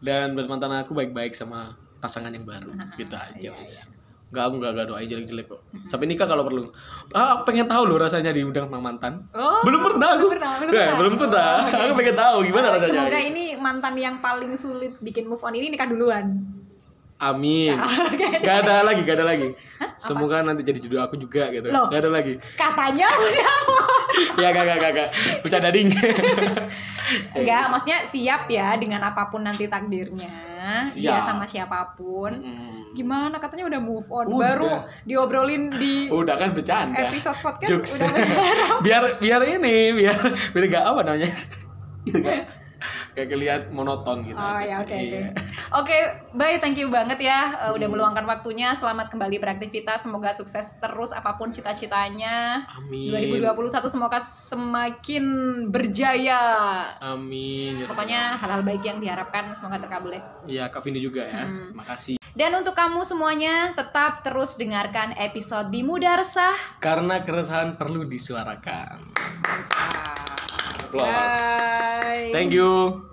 dan 0.00 0.26
buat 0.32 0.46
mantan 0.46 0.72
aku 0.74 0.92
baik-baik 0.92 1.32
sama 1.32 1.70
pasangan 1.98 2.30
yang 2.30 2.42
baru 2.42 2.72
gitu 2.94 3.14
aja 3.14 3.36
iya, 3.38 3.52
wis 3.54 3.92
Gak, 4.28 4.44
aku 4.44 4.60
gak, 4.60 4.72
gak 4.74 4.86
doain 4.86 5.08
jelek-jelek 5.08 5.48
kok 5.48 5.56
Sampai 5.84 6.04
nikah 6.04 6.24
kalau 6.24 6.44
perlu 6.44 6.60
Ah 7.10 7.40
pengen 7.42 7.64
tahu 7.64 7.88
loh 7.88 7.96
rasanya 7.96 8.28
diundang 8.28 8.68
sama 8.68 8.76
mantan 8.78 9.24
Oh, 9.32 9.64
Belum 9.64 9.80
pernah 9.82 10.12
aku 10.12 10.20
belum 10.20 10.32
pernah, 10.34 10.52
belum 10.54 10.68
Ya, 10.68 10.76
pernah. 10.84 10.96
belum 11.00 11.12
pernah 11.16 11.52
Oh. 11.64 11.80
Aku 11.80 11.92
pengen 11.96 12.12
tahu 12.14 12.36
gimana 12.44 12.66
Oh, 12.66 12.72
rasanya 12.76 12.92
Semoga 13.04 13.20
ini 13.22 13.44
mantan 13.56 13.94
yang 13.96 14.20
paling 14.20 14.52
sulit 14.52 14.92
bikin 14.98 15.24
move 15.24 15.40
on 15.40 15.52
ini 15.52 15.68
nikah 15.68 15.88
duluan. 15.88 16.44
Amin. 17.18 17.74
Gak 18.46 18.56
ada 18.62 18.86
lagi, 18.86 19.02
gak 19.02 19.18
ada 19.18 19.26
lagi 19.26 19.50
Semoga 19.98 20.38
nanti 20.46 20.62
jadi 20.62 20.78
jodoh 20.78 21.02
aku 21.02 21.18
juga 21.18 21.50
gitu 21.50 21.66
Loh. 21.66 21.90
Gak 21.90 22.06
ada 22.06 22.10
lagi 22.14 22.38
Katanya 22.54 23.10
udah. 23.10 23.54
Ya 24.42 24.54
gak, 24.54 24.64
gak, 24.66 24.78
gak, 24.78 24.90
gak 24.94 25.08
Bercanda 25.42 25.70
ding 25.74 25.90
Enggak, 27.38 27.64
maksudnya 27.72 28.06
siap 28.06 28.46
ya 28.46 28.76
dengan 28.76 29.00
apa 29.00 29.26
pun 29.26 29.40
nanti 29.40 29.64
takdirnya. 29.64 30.28
Siap. 30.84 31.00
Dia 31.00 31.20
sama 31.24 31.48
siapa 31.48 31.96
pun. 31.96 32.36
Gimana 32.92 33.40
katanya 33.40 33.64
udah 33.66 33.80
move 33.80 34.08
on. 34.10 34.26
Udah. 34.28 34.38
Baru 34.38 34.70
diobrolin 35.06 35.72
di 35.72 36.06
Udah 36.12 36.36
kan 36.36 36.52
bercanda 36.52 36.98
episode 37.08 37.38
podcast 37.40 37.68
Jokes. 37.70 37.92
udah 38.04 38.82
biar 38.84 39.02
biar 39.18 39.40
ini 39.56 39.96
biar 39.96 40.18
biar 40.52 40.64
gak 40.68 40.84
apa 40.84 41.00
namanya 41.06 41.30
biar 42.04 42.18
gak, 42.20 42.38
gak 43.16 43.26
kelihat 43.30 43.62
monoton 43.72 44.26
gitu 44.26 44.36
Oh 44.36 44.60
ya 44.60 44.76
oke. 44.84 44.94
Iya. 44.94 45.32
Oke, 45.68 45.92
bye 46.32 46.56
thank 46.56 46.74
you 46.74 46.88
banget 46.88 47.20
ya 47.20 47.40
uh, 47.60 47.72
udah 47.72 47.84
meluangkan 47.86 48.24
waktunya. 48.24 48.72
Selamat 48.72 49.08
kembali 49.08 49.36
beraktivitas. 49.36 50.00
Semoga 50.00 50.32
sukses 50.32 50.74
terus 50.74 51.12
apa 51.12 51.36
pun 51.36 51.52
cita-citanya. 51.52 52.64
amin 52.74 53.12
2021 53.36 53.84
semoga 53.86 54.16
semakin 54.16 55.24
berjaya. 55.68 56.40
amin 57.04 57.84
ya 57.84 57.86
Pokoknya 57.86 58.20
hal-hal 58.34 58.64
baik 58.64 58.80
yang 58.82 58.96
diharapkan 58.96 59.52
semoga 59.52 59.76
terkabul 59.78 60.10
ya. 60.10 60.22
ya 60.46 60.64
kak 60.66 60.80
Vindi 60.80 61.00
juga 61.00 61.22
ya 61.22 61.44
Hmm. 61.44 61.76
makasih 61.76 62.16
Dan 62.30 62.54
untuk 62.54 62.72
kamu 62.72 63.02
semuanya, 63.02 63.74
tetap 63.74 64.22
terus 64.22 64.54
dengarkan 64.54 65.10
episode 65.16 65.68
di 65.68 65.82
Muda 65.82 66.16
Resah. 66.16 66.54
Karena 66.78 67.18
keresahan 67.18 67.74
perlu 67.74 68.06
disuarakan. 68.06 68.94
Applause. 70.80 71.38
Bye. 72.00 72.30
Thank 72.30 72.54
you. 72.54 73.07